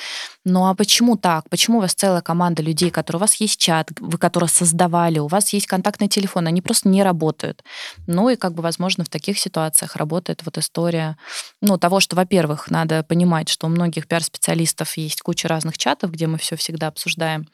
[0.45, 1.49] Ну а почему так?
[1.49, 5.26] Почему у вас целая команда людей, которые у вас есть чат, вы которые создавали, у
[5.26, 7.63] вас есть контактный телефон, они просто не работают.
[8.05, 11.18] Ну и как бы, возможно, в таких ситуациях работает вот история,
[11.59, 16.28] ну, того, что, во-первых, надо понимать, что у многих пиар-специалистов есть куча разных чатов, где
[16.28, 17.47] мы все всегда обсуждаем,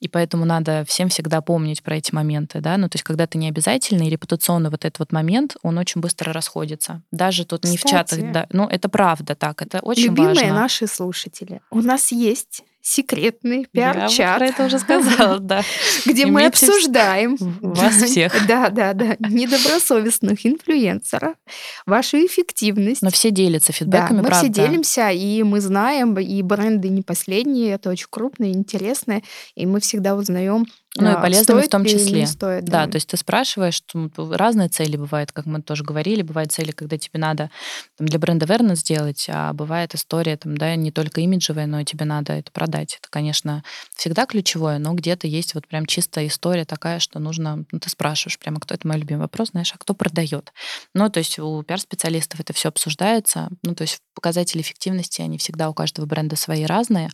[0.00, 3.36] и поэтому надо всем всегда помнить про эти моменты, да, ну, то есть когда ты
[3.36, 7.02] не обязательный, репутационный вот этот вот момент, он очень быстро расходится.
[7.12, 8.32] Даже тут не в чатах, Кстати.
[8.32, 10.54] да, ну, это правда так, это очень Любимые важно.
[10.54, 15.62] наши слушатели, у нас есть секретный Я вот пиар-чат, про это уже сказала, да.
[16.06, 18.34] где мы обсуждаем Вас всех.
[18.46, 19.16] Да, да, да.
[19.18, 21.34] Недобросовестных инфлюенсеров,
[21.84, 23.02] вашу эффективность.
[23.02, 24.38] Но все делятся Да, фидбэками, мы правда.
[24.38, 29.22] все делимся, и мы знаем, и бренды не последние, это очень крупные, интересные,
[29.54, 30.64] и мы всегда узнаем
[30.96, 32.26] Ну и полезными в том стоит числе.
[32.26, 32.92] стоит, Да, да.
[32.92, 36.96] то есть ты спрашиваешь, п- разные цели бывают, как мы тоже говорили, бывают цели, когда
[36.96, 37.50] тебе надо
[37.98, 41.84] там, для бренда awareness сделать, а бывает история там, да, не только имиджевая, но и
[41.84, 42.98] тебе надо это продать.
[43.00, 43.62] Это, конечно,
[43.96, 48.38] всегда ключевое, но где-то есть вот прям чистая история такая, что нужно, ну, ты спрашиваешь
[48.38, 50.52] прямо, кто это мой любимый вопрос, знаешь, а кто продает?
[50.94, 55.68] Ну, то есть у пиар-специалистов это все обсуждается, ну, то есть показатели эффективности, они всегда
[55.68, 57.10] у каждого бренда свои разные,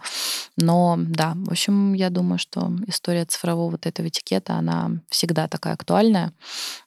[0.57, 5.75] но да, в общем, я думаю, что история цифрового вот этого этикета, она всегда такая
[5.75, 6.33] актуальная.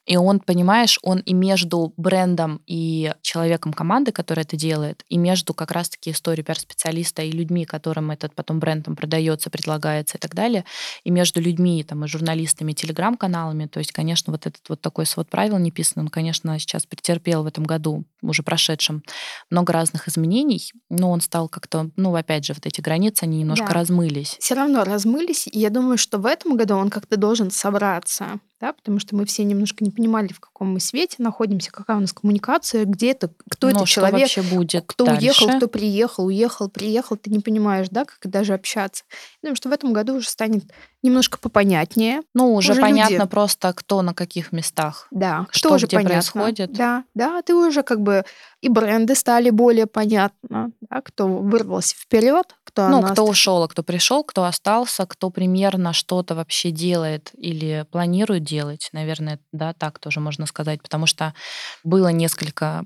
[0.08, 5.54] И он, понимаешь, он и между брендом и человеком команды, который это делает, и между
[5.54, 10.34] как раз-таки историей пиар-специалиста и людьми, которым этот потом бренд там продается, предлагается и так
[10.34, 10.64] далее,
[11.04, 13.68] и между людьми там, и журналистами, и телеграм-каналами.
[13.68, 17.48] То есть, конечно, вот этот вот такой свод правил неписанный, он, конечно, сейчас претерпел в
[17.48, 19.04] этом году, уже прошедшем,
[19.52, 23.68] много разных изменений, но он стал как-то, ну, опять же, вот эти границы, они немножко
[23.68, 23.74] Да.
[23.74, 24.38] размылись.
[24.40, 28.74] Все равно размылись, и я думаю, что в этом году он как-то должен собраться, да,
[28.74, 32.12] потому что мы все немножко не понимали, в каком мы свете находимся, какая у нас
[32.12, 35.58] коммуникация, где это, кто Но это Ну, что человек, вообще будет кто уехал, дальше?
[35.58, 39.04] кто приехал, уехал, приехал, ты не понимаешь, да, как даже общаться.
[39.44, 40.66] Я думаю, что в этом году уже станет
[41.08, 42.22] немножко попонятнее.
[42.34, 45.08] Ну, уже, Уже понятно люди- просто, кто на каких местах.
[45.12, 46.14] Да, Что где понятно.
[46.16, 46.74] происходит.
[46.74, 48.24] Да, да, ты уже как бы
[48.62, 53.68] и бренды стали более понятно, да, кто вырвался вперед, кто Ну, нас- кто ушел, а
[53.68, 60.00] кто пришел, кто остался, кто примерно что-то вообще делает или планирует делать, наверное, да, так
[60.00, 61.36] тоже можно сказать, потому что
[61.84, 62.84] было несколько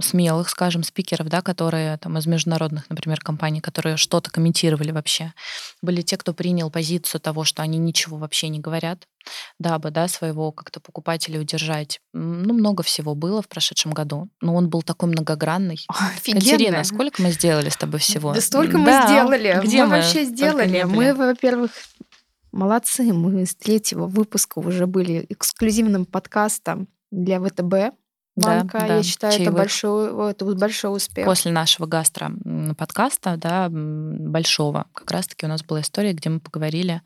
[0.00, 5.32] смелых, скажем, спикеров, да, которые там из международных, например, компаний, которые что-то комментировали вообще.
[5.82, 9.08] Были те, кто принял позицию того, что они ничего вообще не говорят,
[9.58, 12.00] дабы, да, своего как-то покупателя удержать.
[12.12, 15.84] Ну, много всего было в прошедшем году, но он был такой многогранный.
[15.88, 16.40] Офигенно.
[16.40, 18.32] Катерина, сколько мы сделали с тобой всего?
[18.32, 19.60] Да столько мы Да, сделали.
[19.64, 20.82] Где мы, вообще только сделали.
[20.84, 21.72] Мы, во-первых,
[22.52, 23.12] молодцы.
[23.12, 27.96] Мы с третьего выпуска уже были эксклюзивным подкастом для ВТБ
[28.36, 28.78] банка.
[28.80, 31.24] да, Я считаю, это большой, это большой успех.
[31.24, 37.02] После нашего гастро-подкаста, да, м, большого, как раз-таки у нас была история, где мы поговорили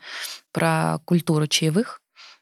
[0.52, 2.00] про культуру чаевых.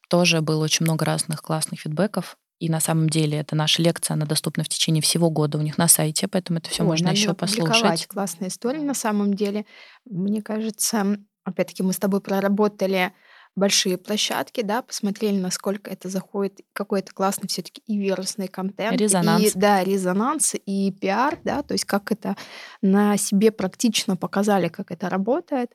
[0.08, 2.36] Тоже было очень много разных классных фидбэков.
[2.58, 5.76] И на самом деле это наша лекция, она доступна в течение всего года у них
[5.76, 8.06] на сайте, поэтому это все Ой, можно еще послушать.
[8.06, 9.66] Классная история на самом деле.
[10.06, 13.12] Мне кажется, опять-таки мы с тобой проработали
[13.56, 19.42] большие площадки, да, посмотрели, насколько это заходит, какой это классный все-таки и вирусный контент, Резонанс.
[19.42, 22.36] и да, резонанс и пиар, да, то есть как это
[22.82, 25.70] на себе практично показали, как это работает.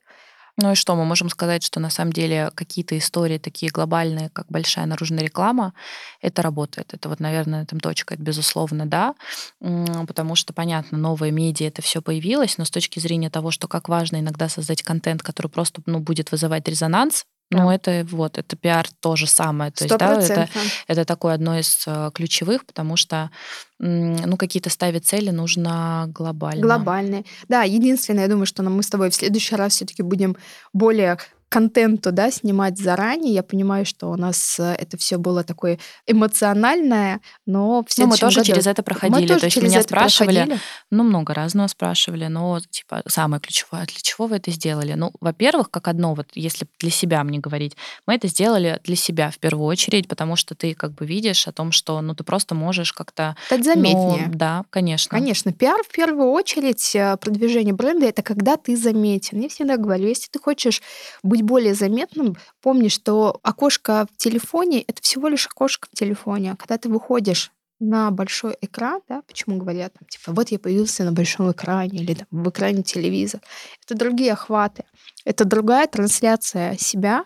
[0.58, 4.48] Ну и что, мы можем сказать, что на самом деле какие-то истории такие глобальные, как
[4.50, 5.74] большая наружная реклама,
[6.22, 6.94] это работает.
[6.94, 9.16] Это вот, наверное, там точка, это безусловно, да,
[9.60, 13.90] потому что, понятно, новые медиа, это все появилось, но с точки зрения того, что как
[13.90, 17.76] важно иногда создать контент, который просто ну, будет вызывать резонанс, ну, Да.
[17.76, 19.72] это вот, это пиар то же самое.
[19.72, 20.50] То Сто есть, да, это,
[20.88, 23.30] это такое одно из э, ключевых, потому что,
[23.78, 26.62] ну, какие-то ставить цели нужно глобально.
[26.62, 27.26] Глобальные.
[27.50, 30.38] Да, единственное, я думаю, что мы с тобой в следующий раз все-таки будем
[30.72, 31.18] более
[31.52, 33.34] контенту, да, снимать заранее.
[33.34, 38.18] Я понимаю, что у нас э, это все было такое эмоциональное, но в Ну, мы
[38.18, 39.28] тоже году- через это Мы проходили.
[39.28, 40.60] тоже То есть через меня это спрашивали, проходили.
[40.92, 44.94] Ну, много разного спрашивали, но, типа, самое ключевое, для чего вы это сделали?
[44.94, 47.76] Ну, во-первых, как одно, вот если для себя мне говорить,
[48.08, 51.52] мы это сделали для себя в первую очередь, потому что ты как бы видишь о
[51.52, 53.36] том, что, ну, ты просто можешь как-то...
[53.48, 54.30] Стать ну, заметнее.
[54.34, 55.10] да, конечно.
[55.10, 59.42] Конечно, пиар в первую очередь, э, продвижение бренда это когда ты заметен.
[59.42, 60.82] Я всегда говорю, если ты хочешь
[61.24, 66.52] быть более заметным, помни, что окошко в телефоне это всего лишь окошко в телефоне.
[66.52, 71.04] А когда ты выходишь на большой экран, да, почему говорят, там, типа, вот я появился
[71.04, 73.42] на большом экране или там, в экране телевизора.
[73.84, 74.86] Это другие охваты,
[75.26, 77.26] это другая трансляция себя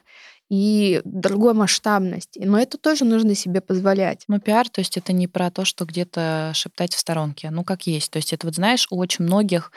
[0.50, 2.38] и другой масштабность.
[2.40, 4.24] Но это тоже нужно себе позволять.
[4.28, 7.88] Ну, пиар, то есть это не про то, что где-то шептать в сторонке, ну, как
[7.88, 8.12] есть.
[8.12, 9.72] То есть это вот, знаешь, у очень многих,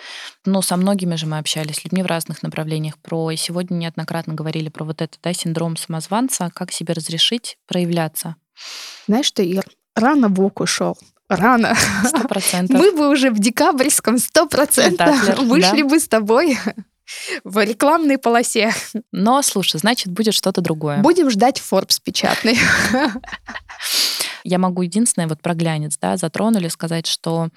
[0.44, 4.68] ну, со многими же мы общались, людьми в разных направлениях, про, и сегодня неоднократно говорили
[4.68, 8.36] про вот этот, да, синдром самозванца, как себе разрешить проявляться.
[9.06, 9.64] Знаешь что, Ир,
[9.94, 10.98] рано Вок ушел.
[11.28, 11.74] Рано.
[12.06, 12.78] Сто процентов.
[12.78, 15.88] Мы бы уже в декабрьском сто процентов вышли да.
[15.88, 16.58] бы с тобой
[17.44, 18.72] в рекламной полосе.
[19.12, 20.98] Но, слушай, значит, будет что-то другое.
[20.98, 22.58] Будем ждать Forbes печатный.
[24.44, 27.48] Я могу единственное, вот про глянец, да, затронули, сказать, что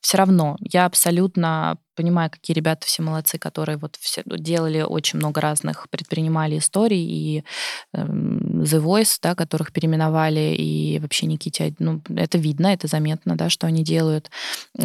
[0.00, 5.40] все равно я абсолютно понимаю, какие ребята все молодцы, которые вот все делали очень много
[5.40, 7.44] разных, предпринимали историй, и
[7.92, 13.48] э, The Voice, да, которых переименовали, и вообще Никите, ну, это видно, это заметно, да,
[13.48, 14.30] что они делают.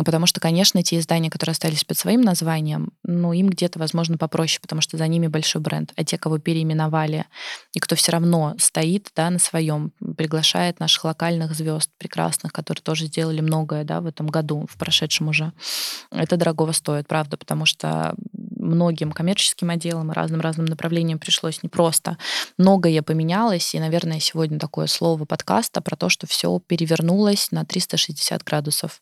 [0.06, 4.60] Потому что, конечно, те издания, которые остались под своим названием, ну, им где-то, возможно, попроще,
[4.62, 5.94] потому что за ними большой бренд.
[5.96, 7.26] А те, кого переименовали,
[7.74, 13.06] и кто все равно стоит, да, на своем, приглашает наших локальных звезд прекрасных, которые тоже
[13.06, 15.54] сделали многое, да, в этом году, в прошедшем уже,
[16.12, 22.18] это дорогого стоит стоит, правда, потому что многим коммерческим отделам и разным-разным направлениям пришлось непросто.
[22.58, 28.44] Многое поменялось, и, наверное, сегодня такое слово подкаста про то, что все перевернулось на 360
[28.44, 29.02] градусов.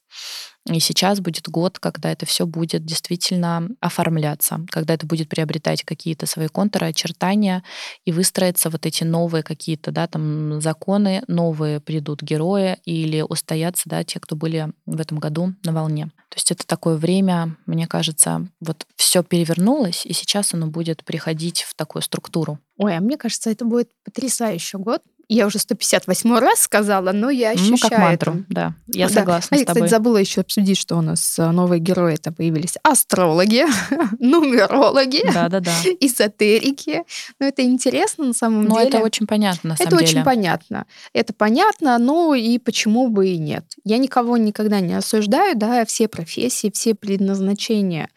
[0.67, 6.25] И сейчас будет год, когда это все будет действительно оформляться, когда это будет приобретать какие-то
[6.25, 7.63] свои контуры, очертания
[8.05, 14.03] и выстроятся вот эти новые какие-то, да, там законы, новые придут герои или устоятся, да,
[14.03, 16.11] те, кто были в этом году на волне.
[16.29, 21.63] То есть это такое время, мне кажется, вот все перевернулось, и сейчас оно будет приходить
[21.63, 22.59] в такую структуру.
[22.77, 27.51] Ой, а мне кажется, это будет потрясающий год, я уже 158 раз сказала, но я
[27.51, 28.45] ощущаю Ну, как мантру, это.
[28.49, 28.73] да.
[28.87, 29.13] Я да.
[29.13, 29.81] согласна а я, с тобой.
[29.83, 32.75] кстати, забыла еще обсудить, что у нас э, новые герои это появились.
[32.83, 33.65] Астрологи,
[34.19, 35.71] нумерологи, Да-да-да.
[35.99, 37.03] эзотерики.
[37.39, 38.89] Но это интересно на самом но деле.
[38.91, 40.09] Но это очень понятно, на самом это деле.
[40.11, 40.85] Это очень понятно.
[41.13, 43.65] Это понятно, ну и почему бы и нет.
[43.83, 48.09] Я никого никогда не осуждаю, да, все профессии, все предназначения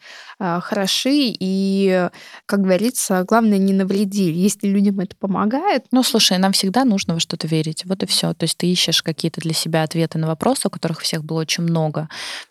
[0.61, 2.09] хороши, и,
[2.45, 4.31] как говорится, главное, не навреди.
[4.31, 5.85] Если людям это помогает...
[5.91, 7.85] Ну, слушай, нам всегда нужно во что-то верить.
[7.85, 8.33] Вот и все.
[8.33, 11.63] То есть ты ищешь какие-то для себя ответы на вопросы, у которых всех было очень
[11.63, 12.09] много.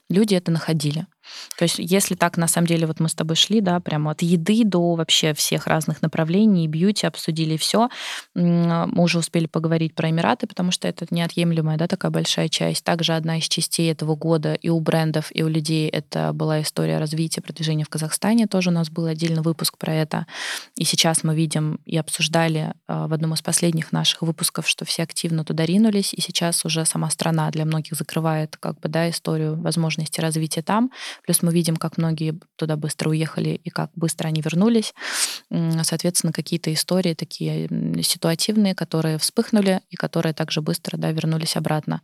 [0.09, 1.07] Люди это находили.
[1.57, 4.23] То есть если так, на самом деле, вот мы с тобой шли, да, прямо от
[4.23, 7.89] еды до вообще всех разных направлений, бьюти, обсудили все,
[8.35, 12.85] мы уже успели поговорить про Эмираты, потому что это неотъемлемая, да, такая большая часть.
[12.85, 16.99] Также одна из частей этого года и у брендов, и у людей это была история
[16.99, 20.27] развития, продвижения в Казахстане, тоже у нас был отдельный выпуск про это.
[20.77, 25.03] И сейчас мы видим и обсуждали а, в одном из последних наших выпусков, что все
[25.03, 29.61] активно туда ринулись, и сейчас уже сама страна для многих закрывает как бы, да, историю
[29.61, 30.91] возможности развития там.
[31.25, 34.95] Плюс мы видим, как многие туда быстро уехали и как быстро они вернулись.
[35.83, 37.69] Соответственно, какие-то истории такие
[38.03, 42.03] ситуативные, которые вспыхнули и которые также быстро да, вернулись обратно.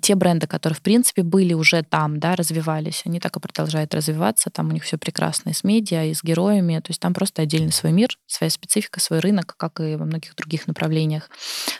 [0.00, 4.50] Те бренды, которые, в принципе, были уже там, да, развивались, они так и продолжают развиваться.
[4.50, 6.78] Там у них все прекрасно и с медиа, и с героями.
[6.80, 10.34] То есть там просто отдельный свой мир, своя специфика, свой рынок, как и во многих
[10.36, 11.30] других направлениях.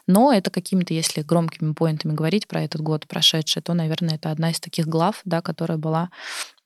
[0.06, 4.50] Но это какими-то, если громкими поинтами говорить про этот год прошедший, то, наверное, это одна
[4.50, 6.10] из таких глав, да, которая была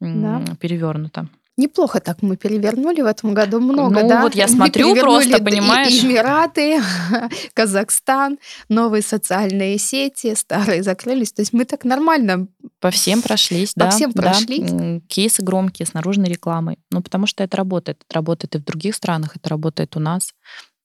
[0.01, 0.43] да.
[0.59, 1.29] перевернута.
[1.61, 4.23] Неплохо так мы перевернули в этом году много, ну, да?
[4.23, 5.93] вот я смотрю просто, понимаешь?
[5.93, 6.81] И Эмираты,
[7.55, 8.39] Казахстан,
[8.71, 11.33] новые социальные сети, старые закрылись.
[11.33, 12.49] То есть мы так нормально...
[12.81, 13.87] По всем прошлись, по да.
[13.87, 14.63] По всем прошли.
[14.71, 15.01] Да.
[15.07, 16.79] Кейсы громкие с наружной рекламой.
[16.91, 18.05] Ну, потому что это работает.
[18.09, 20.33] Это работает и в других странах, это работает у нас.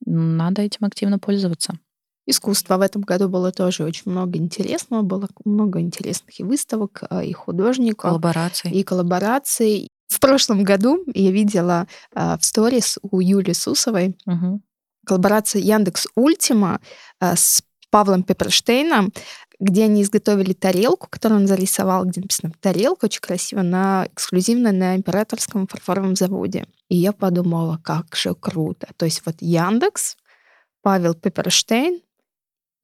[0.06, 1.76] Надо этим активно пользоваться.
[2.28, 7.24] Искусства в этом году было тоже очень много интересного, было много интересных и выставок, а,
[7.24, 8.10] и художников.
[8.10, 8.72] Коллабораций.
[8.72, 9.90] И коллабораций.
[10.08, 14.62] В прошлом году я видела а, в сторис у Юли Сусовой угу.
[15.06, 16.80] коллаборация Яндекс Ультима
[17.20, 17.62] а, с
[17.92, 19.14] Павлом Пепперштейном,
[19.60, 24.96] где они изготовили тарелку, которую он зарисовал, где написано тарелка, очень красиво, на, эксклюзивно на
[24.96, 26.66] императорском фарфоровом заводе.
[26.90, 28.88] И я подумала, как же круто.
[28.98, 30.18] То есть вот Яндекс,
[30.82, 32.02] Павел Пепперштейн,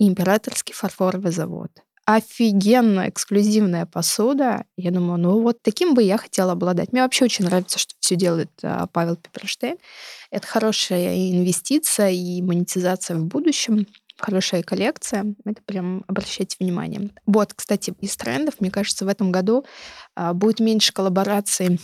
[0.08, 1.72] императорский фарфоровый завод.
[2.06, 4.66] Офигенно эксклюзивная посуда.
[4.76, 6.92] Я думаю, ну вот таким бы я хотела обладать.
[6.92, 9.78] Мне вообще очень нравится, что все делает а, Павел Пепперштейн.
[10.32, 13.86] Это хорошая инвестиция и монетизация в будущем
[14.18, 15.34] хорошая коллекция.
[15.46, 17.10] Это прям обращайте внимание.
[17.26, 19.66] Вот, кстати, из трендов, мне кажется, в этом году
[20.16, 21.80] а, будет меньше коллабораций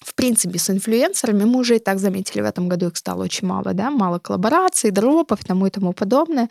[0.00, 3.46] в принципе, с инфлюенсерами мы уже и так заметили, в этом году их стало очень
[3.46, 6.48] мало, да, мало коллабораций, дропов тому и тому подобное.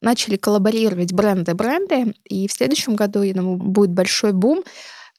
[0.00, 4.64] Начали коллаборировать бренды-бренды, и в следующем году, я думаю, будет большой бум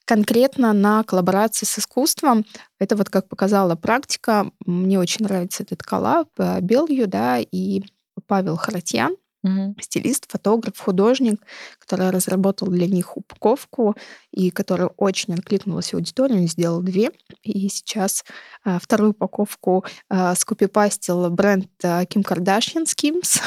[0.04, 2.44] конкретно на коллаборации с искусством.
[2.78, 7.82] Это вот, как показала практика, мне очень нравится этот коллаб э, Белью, да, и
[8.26, 9.76] Павел Харатьян, Угу.
[9.80, 11.40] Стилист, фотограф, художник,
[11.78, 13.96] который разработал для них упаковку
[14.32, 17.10] и который очень откликнулась аудиторию, он сделал две.
[17.42, 18.24] И сейчас
[18.64, 23.40] а, вторую упаковку а, скопипастил бренд а, Kim Kardashian Skims,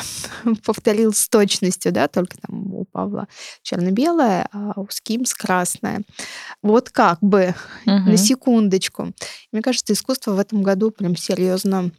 [0.66, 3.28] повторил с точностью, да, только там у Павла
[3.62, 6.02] черно-белая, а у Skims красная.
[6.64, 7.54] Вот как бы,
[7.86, 7.96] угу.
[7.96, 9.14] на секундочку.
[9.52, 11.92] Мне кажется, искусство в этом году прям серьезно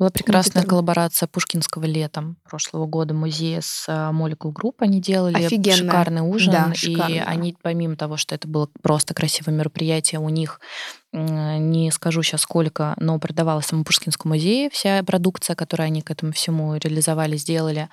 [0.00, 4.76] Была прекрасная коллаборация Пушкинского летом прошлого года музея с а, Molecule Group.
[4.78, 5.76] Они делали Офигенная.
[5.76, 6.52] шикарный ужин.
[6.54, 7.24] Да, и шикарно.
[7.26, 10.58] они, помимо того, что это было просто красивое мероприятие, у них
[11.12, 16.32] не скажу сейчас сколько, но продавалась в Пушкинском музее вся продукция, которую они к этому
[16.32, 17.88] всему реализовали, сделали.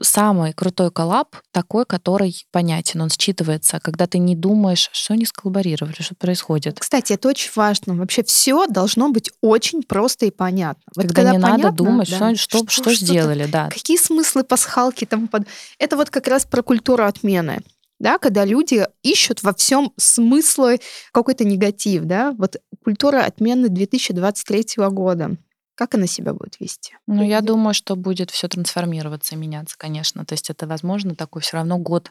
[0.00, 5.96] Самый крутой коллаб такой, который понятен, он считывается, когда ты не думаешь, что они сколлаборировали,
[6.00, 6.78] что происходит.
[6.78, 7.94] Кстати, это очень важно.
[7.94, 10.82] Вообще все должно быть очень просто и понятно.
[10.94, 13.68] Вот когда, когда не понятно, надо думать, да, что, что, что, что сделали, да.
[13.70, 15.44] Какие смыслы пасхалки там под...
[15.78, 17.62] Это вот как раз про культуру отмены
[18.00, 20.80] да, когда люди ищут во всем смыслы
[21.12, 25.36] какой-то негатив, да, вот культура отмены 2023 года.
[25.76, 26.94] Как она себя будет вести?
[27.06, 30.26] Ну, я думаю, что будет все трансформироваться меняться, конечно.
[30.26, 32.10] То есть это, возможно, такой все равно год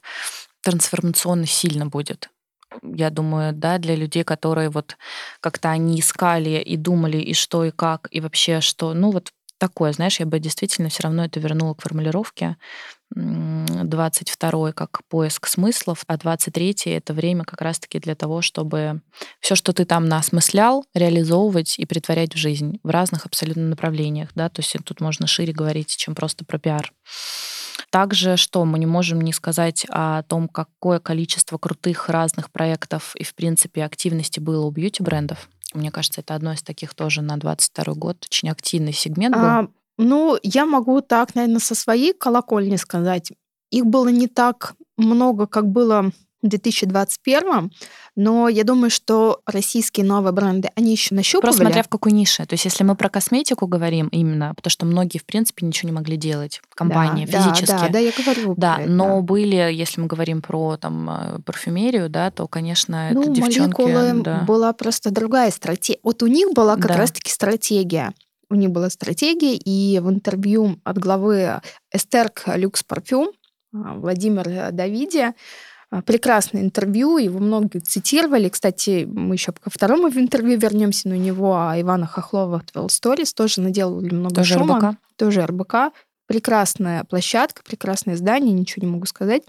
[0.62, 2.30] трансформационно сильно будет.
[2.84, 4.98] Я думаю, да, для людей, которые вот
[5.40, 8.94] как-то они искали и думали, и что, и как, и вообще что.
[8.94, 12.58] Ну, вот такое, знаешь, я бы действительно все равно это вернула к формулировке
[13.12, 19.02] 22 как поиск смыслов, а 23 это время как раз-таки для того, чтобы
[19.40, 24.50] все, что ты там наосмыслял, реализовывать и притворять в жизнь в разных абсолютно направлениях, да,
[24.50, 26.92] то есть тут можно шире говорить, чем просто про пиар.
[27.90, 33.24] Также что мы не можем не сказать о том, какое количество крутых разных проектов и,
[33.24, 35.50] в принципе, активности было у бьюти-брендов.
[35.74, 39.44] Мне кажется, это одно из таких тоже на 22 год очень активный сегмент был.
[39.44, 39.68] А,
[39.98, 43.32] ну, я могу так, наверное, со своей колокольни сказать.
[43.72, 46.12] Их было не так много, как было
[46.42, 47.72] в 2021,
[48.16, 51.48] но я думаю, что российские новые бренды, они еще нащупывали.
[51.48, 52.46] Просто смотря в какой нише.
[52.46, 55.96] То есть если мы про косметику говорим именно, потому что многие, в принципе, ничего не
[55.96, 57.72] могли делать, компании да, физически.
[57.72, 58.54] Да, да, да, я говорю.
[58.58, 58.90] Да, это.
[58.90, 63.80] но были, если мы говорим про там э, парфюмерию, да, то, конечно, ну, это девчонки...
[64.24, 64.44] Да.
[64.48, 66.00] была просто другая стратегия.
[66.04, 66.98] Вот у них была как да.
[66.98, 68.14] раз-таки стратегия
[68.50, 71.62] у них была стратегия, и в интервью от главы
[71.94, 73.32] Эстерк Люкс Парфюм
[73.72, 75.34] Владимир Давиди
[76.06, 78.50] прекрасное интервью, его многие цитировали.
[78.50, 83.04] Кстати, мы еще ко второму интервью вернемся, но у него а Ивана Хохлова в 12
[83.04, 84.78] Stories тоже наделали много тоже шума.
[84.78, 85.00] РБК.
[85.16, 85.76] Тоже РБК.
[86.28, 89.42] Прекрасная площадка, прекрасное здание, ничего не могу сказать.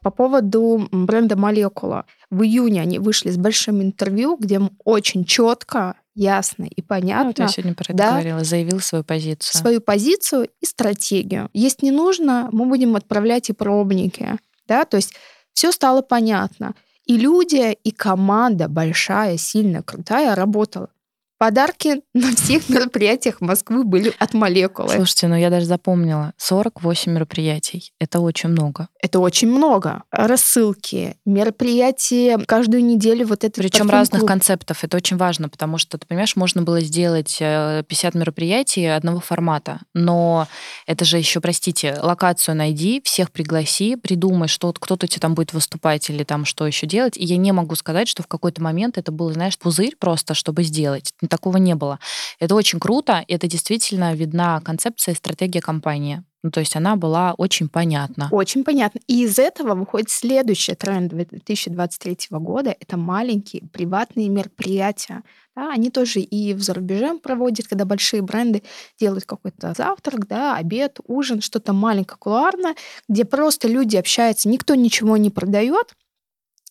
[0.00, 2.06] По поводу бренда Молекула.
[2.30, 7.24] В июне они вышли с большим интервью, где очень четко ясно и понятно.
[7.24, 9.60] Ну, вот я сегодня про это да, говорила, заявил свою позицию.
[9.60, 11.50] Свою позицию и стратегию.
[11.52, 14.38] Есть не нужно, мы будем отправлять и пробники.
[14.66, 14.86] Да?
[14.86, 15.12] То есть
[15.56, 16.74] все стало понятно.
[17.06, 20.90] И люди, и команда большая, сильная, крутая работала.
[21.38, 24.94] Подарки на всех мероприятиях Москвы были от молекулы.
[24.94, 26.32] Слушайте, ну я даже запомнила.
[26.38, 27.92] 48 мероприятий.
[28.00, 28.88] Это очень много.
[29.00, 30.04] Это очень много.
[30.10, 33.60] Рассылки, мероприятия каждую неделю вот это.
[33.60, 34.82] Причем разных концептов.
[34.82, 39.80] Это очень важно, потому что, ты понимаешь, можно было сделать 50 э, мероприятий одного формата,
[39.94, 40.48] но
[40.86, 46.08] это же еще, простите, локацию найди, всех пригласи, придумай, что кто-то тебе там будет выступать
[46.08, 47.16] или там что еще делать.
[47.18, 50.62] И я не могу сказать, что в какой-то момент это был, знаешь, пузырь просто, чтобы
[50.62, 51.98] сделать такого не было.
[52.40, 56.22] Это очень круто, это действительно видна концепция и стратегия компании.
[56.46, 58.28] Ну, то есть она была очень понятна.
[58.30, 59.00] Очень понятно.
[59.08, 62.76] И из этого выходит следующий тренд 2023 года.
[62.78, 65.24] Это маленькие приватные мероприятия.
[65.56, 68.62] Да, они тоже и в зарубеже проводят, когда большие бренды
[69.00, 72.76] делают какой-то завтрак, да, обед, ужин, что-то маленькое, кулуарное,
[73.08, 75.94] где просто люди общаются, никто ничего не продает,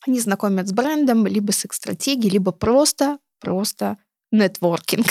[0.07, 3.97] они знакомят с брендом, либо с их стратегией, либо просто, просто
[4.37, 5.05] нетворкинг.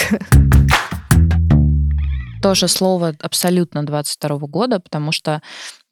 [2.43, 5.41] Тоже слово абсолютно 22 года, потому что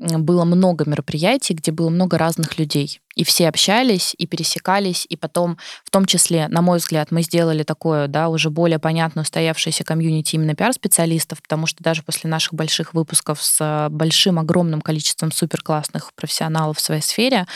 [0.02, 3.00] было много мероприятий, где было много разных людей.
[3.14, 7.62] И все общались, и пересекались, и потом, в том числе, на мой взгляд, мы сделали
[7.62, 12.94] такое, да, уже более понятно устоявшееся комьюнити именно пиар-специалистов, потому что даже после наших больших
[12.94, 17.46] выпусков с большим, огромным количеством суперклассных профессионалов в своей сфере,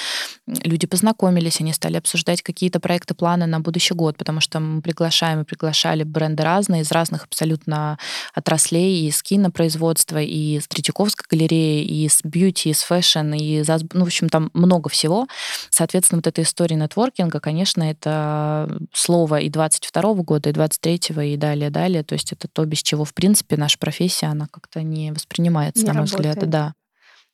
[0.46, 5.40] люди познакомились, они стали обсуждать какие-то проекты, планы на будущий год, потому что мы приглашаем
[5.40, 7.98] и приглашали бренды разные, из разных абсолютно
[8.34, 13.62] отраслей, и из кинопроизводства, и из Третьяковской галереи, и из бьюти, из фэшн, и
[13.92, 15.26] ну, в общем, там много всего.
[15.70, 21.70] Соответственно, вот эта история нетворкинга, конечно, это слово и 22 года, и 23 и далее,
[21.70, 22.02] далее.
[22.02, 25.88] То есть это то, без чего, в принципе, наша профессия, она как-то не воспринимается, не
[25.88, 26.36] на мой работает.
[26.36, 26.50] взгляд.
[26.50, 26.74] Да.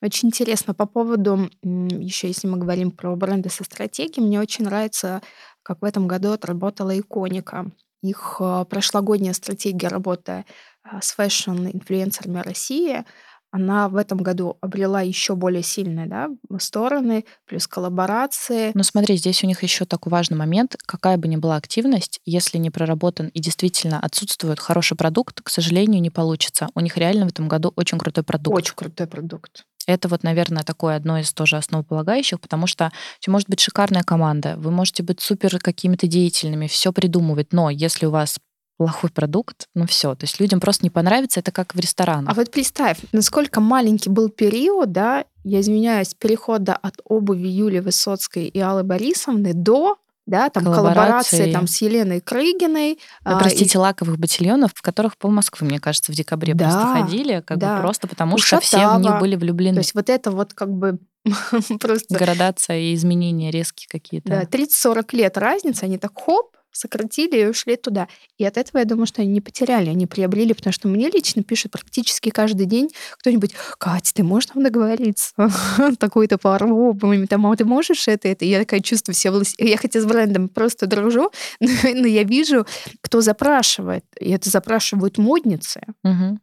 [0.03, 5.20] Очень интересно по поводу, еще если мы говорим про бренды со стратегией, мне очень нравится,
[5.62, 7.70] как в этом году отработала Иконика.
[8.03, 10.44] Их э, прошлогодняя стратегия работы
[10.84, 13.05] э, с фэшн-инфлюенсерами России
[13.53, 18.72] она в этом году обрела еще более сильные да, стороны, плюс коллаборации.
[18.74, 20.76] Ну смотри, здесь у них еще такой важный момент.
[20.86, 26.00] Какая бы ни была активность, если не проработан и действительно отсутствует хороший продукт, к сожалению,
[26.00, 26.68] не получится.
[26.74, 28.57] У них реально в этом году очень крутой продукт.
[28.57, 29.64] Очень крутой продукт.
[29.86, 32.90] Это вот, наверное, такое одно из тоже основополагающих, потому что
[33.26, 38.11] может быть шикарная команда, вы можете быть супер какими-то деятельными, все придумывать, но если у
[38.11, 38.38] вас
[38.76, 42.30] плохой продукт, ну все, то есть людям просто не понравится, это как в ресторанах.
[42.30, 48.46] А вот представь, насколько маленький был период, да, я извиняюсь, перехода от обуви Юли Высоцкой
[48.46, 52.98] и Аллы Борисовны до да, там коллаборации там, с Еленой Крыгиной.
[53.24, 53.80] Вы, а, простите, и...
[53.80, 57.76] лаковых ботильонов, в которых пол Москвы, мне кажется, в декабре да, просто ходили, как да.
[57.76, 58.62] бы просто потому, Ушатава.
[58.62, 59.74] что все в них были влюблены.
[59.74, 60.98] То есть вот это вот как бы
[61.80, 62.16] просто...
[62.16, 64.28] Градация и изменения резкие какие-то.
[64.28, 68.08] Да, 30-40 лет разница, они так хоп, сократили и ушли туда.
[68.38, 71.42] И от этого я думаю, что они не потеряли, они приобрели, потому что мне лично
[71.42, 75.32] пишут практически каждый день кто-нибудь, Катя, ты можешь там договориться?
[75.98, 76.98] Такой-то пару,
[77.28, 78.44] там, а ты можешь это, это?
[78.44, 82.66] я такая чувствую все Я хотя с брендом просто дружу, но я вижу,
[83.00, 84.04] кто запрашивает.
[84.20, 85.82] И это запрашивают модницы.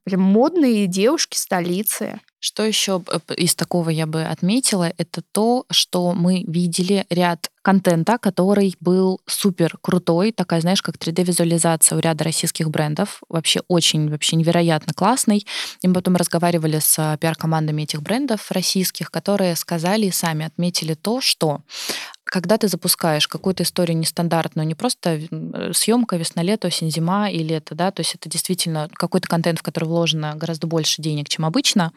[0.03, 2.19] Прям модные девушки столицы.
[2.39, 3.03] Что еще
[3.35, 9.77] из такого я бы отметила, это то, что мы видели ряд контента, который был супер
[9.81, 15.45] крутой, такая, знаешь, как 3D-визуализация у ряда российских брендов, вообще очень, вообще невероятно классный.
[15.81, 21.19] И мы потом разговаривали с пиар-командами этих брендов российских, которые сказали и сами отметили то,
[21.21, 21.61] что
[22.30, 27.91] когда ты запускаешь какую-то историю нестандартную, не просто э, съемка весна-лето, осень-зима или это, да,
[27.91, 31.91] то есть это действительно какой-то контент, в который вложено гораздо больше денег, чем обычно,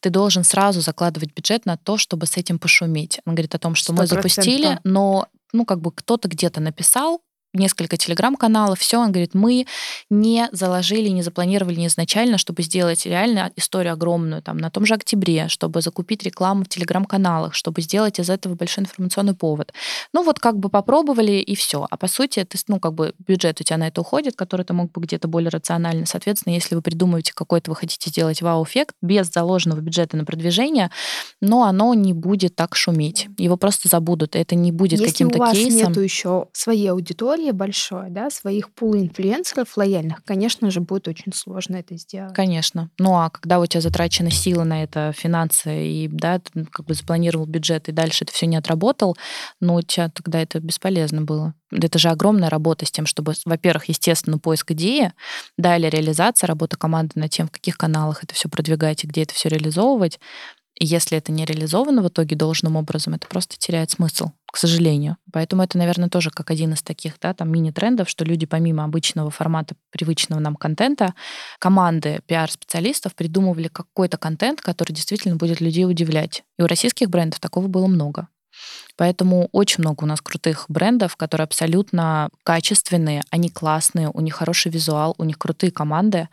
[0.00, 3.20] ты должен сразу закладывать бюджет на то, чтобы с этим пошуметь.
[3.24, 3.96] Он говорит о том, что 100%.
[3.96, 7.20] мы запустили, но ну, как бы кто-то где-то написал,
[7.52, 9.66] несколько телеграм-каналов, все, он говорит, мы
[10.08, 15.48] не заложили, не запланировали изначально, чтобы сделать реально историю огромную, там, на том же октябре,
[15.48, 19.72] чтобы закупить рекламу в телеграм-каналах, чтобы сделать из этого большой информационный повод.
[20.12, 21.86] Ну, вот как бы попробовали, и все.
[21.90, 24.72] А по сути, ты, ну, как бы бюджет у тебя на это уходит, который ты
[24.72, 26.06] мог бы где-то более рационально.
[26.06, 30.90] Соответственно, если вы придумываете какой-то, вы хотите сделать вау-эффект без заложенного бюджета на продвижение,
[31.40, 33.28] но оно не будет так шуметь.
[33.38, 34.36] Его просто забудут.
[34.36, 35.54] Это не будет каким-то кейсом.
[35.54, 40.70] Если у вас нету еще своей аудитории, аудитории большой, да, своих пул инфлюенсеров лояльных, конечно
[40.70, 42.34] же, будет очень сложно это сделать.
[42.34, 42.90] Конечно.
[42.98, 46.94] Ну а когда у тебя затрачены силы на это, финансы, и да, ты как бы
[46.94, 49.16] запланировал бюджет, и дальше это все не отработал,
[49.60, 51.54] ну у тебя тогда это бесполезно было.
[51.72, 55.12] Это же огромная работа с тем, чтобы, во-первых, естественно, поиск идеи,
[55.56, 59.34] далее реализация, работа команды над тем, в каких каналах это все продвигать и где это
[59.34, 60.18] все реализовывать.
[60.82, 65.18] Если это не реализовано в итоге должным образом, это просто теряет смысл, к сожалению.
[65.30, 69.30] Поэтому это, наверное, тоже как один из таких, да, там мини-трендов, что люди помимо обычного
[69.30, 71.14] формата привычного нам контента,
[71.58, 76.44] команды пиар-специалистов придумывали какой-то контент, который действительно будет людей удивлять.
[76.58, 78.28] И у российских брендов такого было много.
[78.96, 84.70] Поэтому очень много у нас крутых брендов, которые абсолютно качественные, они классные, у них хороший
[84.70, 86.28] визуал, у них крутые команды.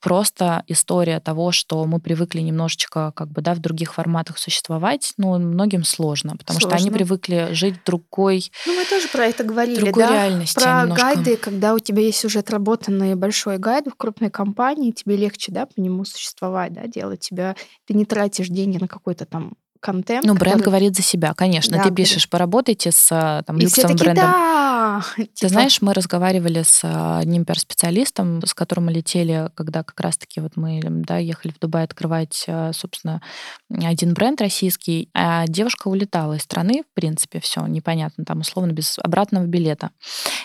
[0.00, 5.38] Просто история того, что мы привыкли немножечко как бы да, в других форматах существовать, ну,
[5.38, 6.78] многим сложно, потому сложно.
[6.78, 10.12] что они привыкли жить другой Ну, мы тоже про это говорили, другой да?
[10.12, 11.06] реальности Про немножко.
[11.06, 15.66] гайды, когда у тебя есть уже отработанный большой гайд в крупной компании, тебе легче, да,
[15.66, 17.56] по нему существовать, да, делать тебя...
[17.86, 20.26] Ты не тратишь деньги на какой-то там контент.
[20.26, 20.64] Ну, бренд который...
[20.66, 21.76] говорит за себя, конечно.
[21.78, 24.24] Да, ты пишешь, поработайте с а, там, люксовым брендом.
[24.24, 25.02] Да!
[25.16, 25.48] Ты типа...
[25.48, 30.56] знаешь, мы разговаривали с а, одним пиар-специалистом, с которым мы летели, когда как раз-таки вот
[30.56, 33.22] мы да, ехали в Дубай открывать, а, собственно,
[33.70, 38.98] один бренд российский, а девушка улетала из страны, в принципе, все непонятно, там условно без
[38.98, 39.90] обратного билета.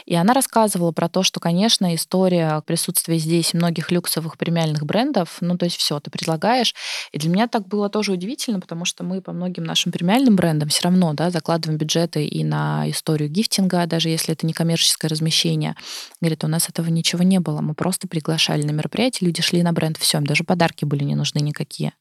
[0.06, 5.58] И она рассказывала про то, что, конечно, история присутствия здесь многих люксовых премиальных брендов, ну,
[5.58, 6.74] то есть все, ты предлагаешь.
[7.12, 10.70] И для меня так было тоже удивительно, потому что мы по многим нашим премиальным брендам
[10.70, 15.76] все равно да, закладываем бюджеты и на историю гифтинга, даже если это не коммерческое размещение.
[16.22, 17.62] Говорит, у нас этого ничего не было.
[17.62, 21.16] Мы просто приглашали на мероприятие, люди шли на бренд, все, им даже подарки были не
[21.16, 21.94] нужны никакие.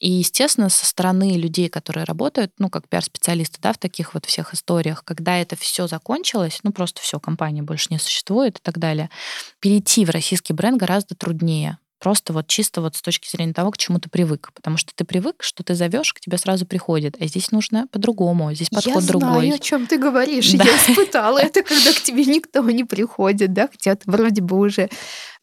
[0.00, 4.54] И, естественно, со стороны людей, которые работают, ну, как пиар-специалисты, да, в таких вот всех
[4.54, 9.10] историях, когда это все закончилось, ну, просто все, компания больше не существует и так далее,
[9.60, 11.78] перейти в российский бренд гораздо труднее.
[11.98, 14.50] Просто вот чисто вот с точки зрения того, к чему ты привык.
[14.54, 17.16] Потому что ты привык, что ты зовешь, к тебе сразу приходит.
[17.20, 19.28] А здесь нужно по-другому, здесь подход я другой.
[19.28, 20.52] Я знаю, о чем ты говоришь.
[20.56, 20.64] Да.
[20.64, 24.88] Я испытала это, когда к тебе никто не приходит, да, хотя ты вроде бы уже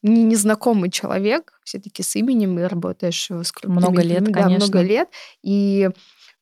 [0.01, 4.65] не незнакомый человек, все-таки с именем и работаешь с крупными Много лет, да, конечно.
[4.65, 5.09] много лет.
[5.43, 5.89] И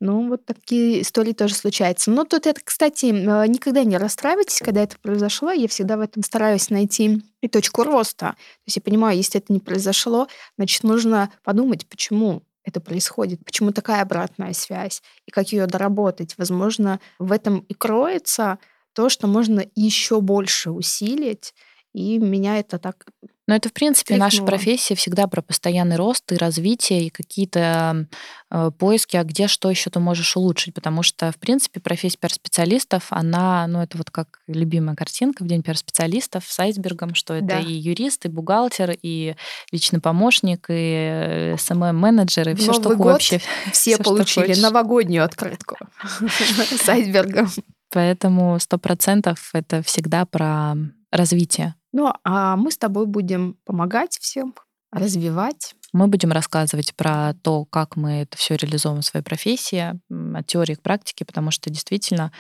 [0.01, 2.09] ну, вот такие истории тоже случаются.
[2.09, 5.51] Но тут это, кстати, э, никогда не расстраивайтесь, когда это произошло.
[5.51, 8.31] Я всегда в этом стараюсь найти и точку роста.
[8.31, 10.27] То есть я понимаю, если это не произошло,
[10.57, 16.33] значит, нужно подумать, почему это происходит, почему такая обратная связь, и как ее доработать.
[16.35, 18.57] Возможно, в этом и кроется
[18.93, 21.53] то, что можно еще больше усилить,
[21.93, 23.05] и меня это так
[23.47, 24.25] но это, в принципе, Тряхнуло.
[24.27, 28.07] наша профессия всегда про постоянный рост и развитие, и какие-то
[28.51, 30.73] э, поиски, а где что еще ты можешь улучшить.
[30.73, 35.63] Потому что, в принципе, профессия пиар-специалистов, она, ну, это вот как любимая картинка в день
[35.63, 37.59] пиар-специалистов с айсбергом, что это Да.
[37.59, 39.35] и юрист, и бухгалтер, и
[39.71, 43.41] личный помощник, и СММ-менеджер, и В все, что Новый год вообще.
[43.73, 45.77] все что получили новогоднюю открытку
[46.29, 47.49] с айсбергом.
[47.93, 50.75] Поэтому сто процентов это всегда про
[51.11, 51.75] развитие.
[51.91, 54.55] Ну, а мы с тобой будем помогать всем,
[54.91, 55.75] развивать.
[55.93, 59.99] Мы будем рассказывать про то, как мы это все реализуем в своей профессии,
[60.37, 62.31] от теории к практике, потому что действительно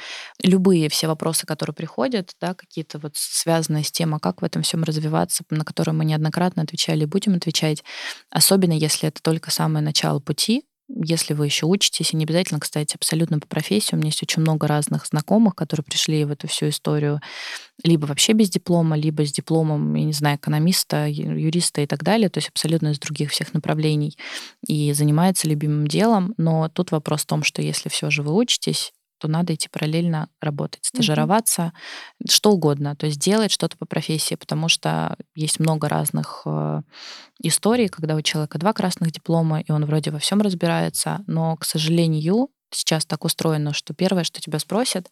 [0.41, 4.61] любые все вопросы, которые приходят, да, какие-то вот связанные с тем, а как в этом
[4.61, 7.83] всем развиваться, на которые мы неоднократно отвечали и будем отвечать,
[8.29, 10.63] особенно если это только самое начало пути,
[11.03, 13.95] если вы еще учитесь, и не обязательно, кстати, абсолютно по профессии.
[13.95, 17.21] У меня есть очень много разных знакомых, которые пришли в эту всю историю
[17.83, 22.29] либо вообще без диплома, либо с дипломом, я не знаю, экономиста, юриста и так далее,
[22.29, 24.15] то есть абсолютно из других всех направлений,
[24.67, 26.33] и занимается любимым делом.
[26.37, 30.29] Но тут вопрос в том, что если все же вы учитесь, то надо идти параллельно
[30.41, 31.73] работать, стажироваться,
[32.27, 36.81] что угодно, то есть делать что-то по профессии, потому что есть много разных э,
[37.43, 41.65] историй, когда у человека два красных диплома, и он вроде во всем разбирается, но, к
[41.65, 45.11] сожалению, сейчас так устроено, что первое, что тебя спросят,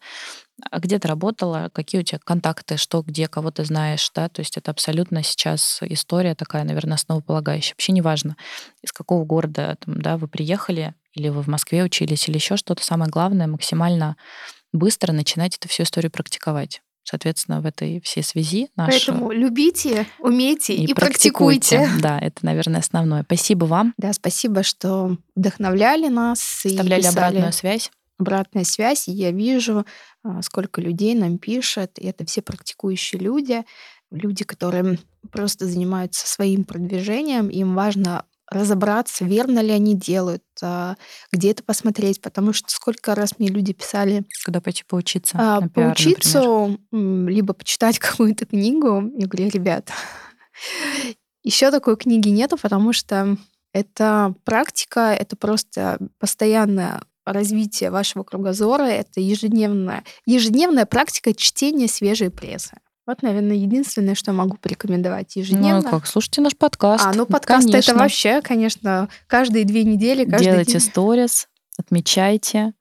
[0.70, 4.40] а где ты работала, какие у тебя контакты, что, где, кого ты знаешь, да, то
[4.40, 7.74] есть это абсолютно сейчас история такая, наверное, основополагающая.
[7.74, 8.36] Вообще неважно,
[8.82, 12.84] из какого города там, да, вы приехали, или вы в Москве учились, или еще что-то,
[12.84, 14.16] самое главное, максимально
[14.72, 16.82] быстро начинать эту всю историю практиковать.
[17.02, 21.88] Соответственно, в этой всей связи наш Поэтому любите, умейте и, практикуйте.
[22.00, 23.24] Да, это, наверное, основное.
[23.24, 23.94] Спасибо вам.
[23.96, 27.90] Да, спасибо, что вдохновляли нас и Вставляли писали обратную связь.
[28.18, 29.08] обратная связь.
[29.08, 29.86] И я вижу,
[30.22, 31.98] а, сколько людей нам пишет.
[31.98, 33.64] И это все практикующие люди,
[34.12, 34.98] люди, которые
[35.32, 37.48] просто занимаются своим продвижением.
[37.48, 40.42] Им важно разобраться, верно ли они делают,
[41.32, 45.36] где это посмотреть, потому что сколько раз мне люди писали Куда пойти поучиться?
[45.38, 47.28] а, на пиар, поучиться, например.
[47.30, 49.10] либо почитать какую-то книгу.
[49.16, 49.90] Я говорю, ребят,
[51.42, 53.36] еще такой книги нету, потому что
[53.72, 62.78] это практика, это просто постоянное развитие вашего кругозора, это ежедневная, ежедневная практика чтения свежей прессы.
[63.06, 65.78] Вот, наверное, единственное, что могу порекомендовать Ну, ежедневно.
[65.78, 66.06] а как?
[66.06, 67.04] Слушайте наш подкаст.
[67.06, 67.90] А, ну подкаст Конечно.
[67.92, 70.80] это вообще, конечно, каждые две недели, каждый Делайте день.
[70.80, 71.48] сторис,
[71.78, 72.72] отмечайте,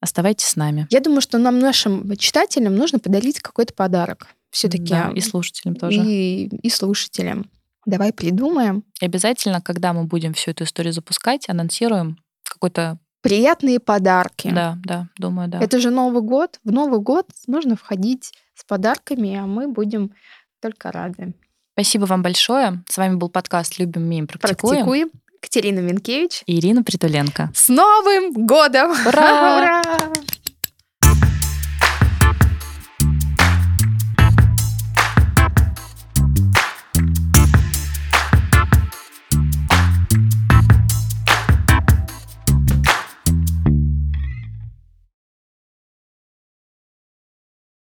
[0.00, 0.86] оставайтесь с нами.
[0.90, 4.28] Я думаю, что нам, нашим читателям, нужно подарить какой-то подарок.
[4.50, 5.98] Все-таки Да, и слушателям тоже.
[6.00, 7.50] И, и слушателям.
[7.86, 8.84] Давай придумаем.
[9.00, 12.98] И обязательно, когда мы будем всю эту историю запускать, анонсируем какой-то...
[13.22, 14.50] Приятные подарки.
[14.52, 15.60] Да, да, думаю, да.
[15.60, 16.60] Это же Новый год.
[16.62, 20.12] В Новый год нужно входить с подарками, а мы будем
[20.60, 21.34] только рады.
[21.74, 22.82] Спасибо вам большое.
[22.88, 24.74] С вами был подкаст «Любим, умеем, практикуем».
[24.74, 25.10] Практикуем.
[25.40, 26.42] Катерина Минкевич.
[26.46, 27.50] И Ирина Притуленко.
[27.54, 28.90] С Новым годом!
[29.06, 29.58] Ура!
[29.58, 29.82] Ура!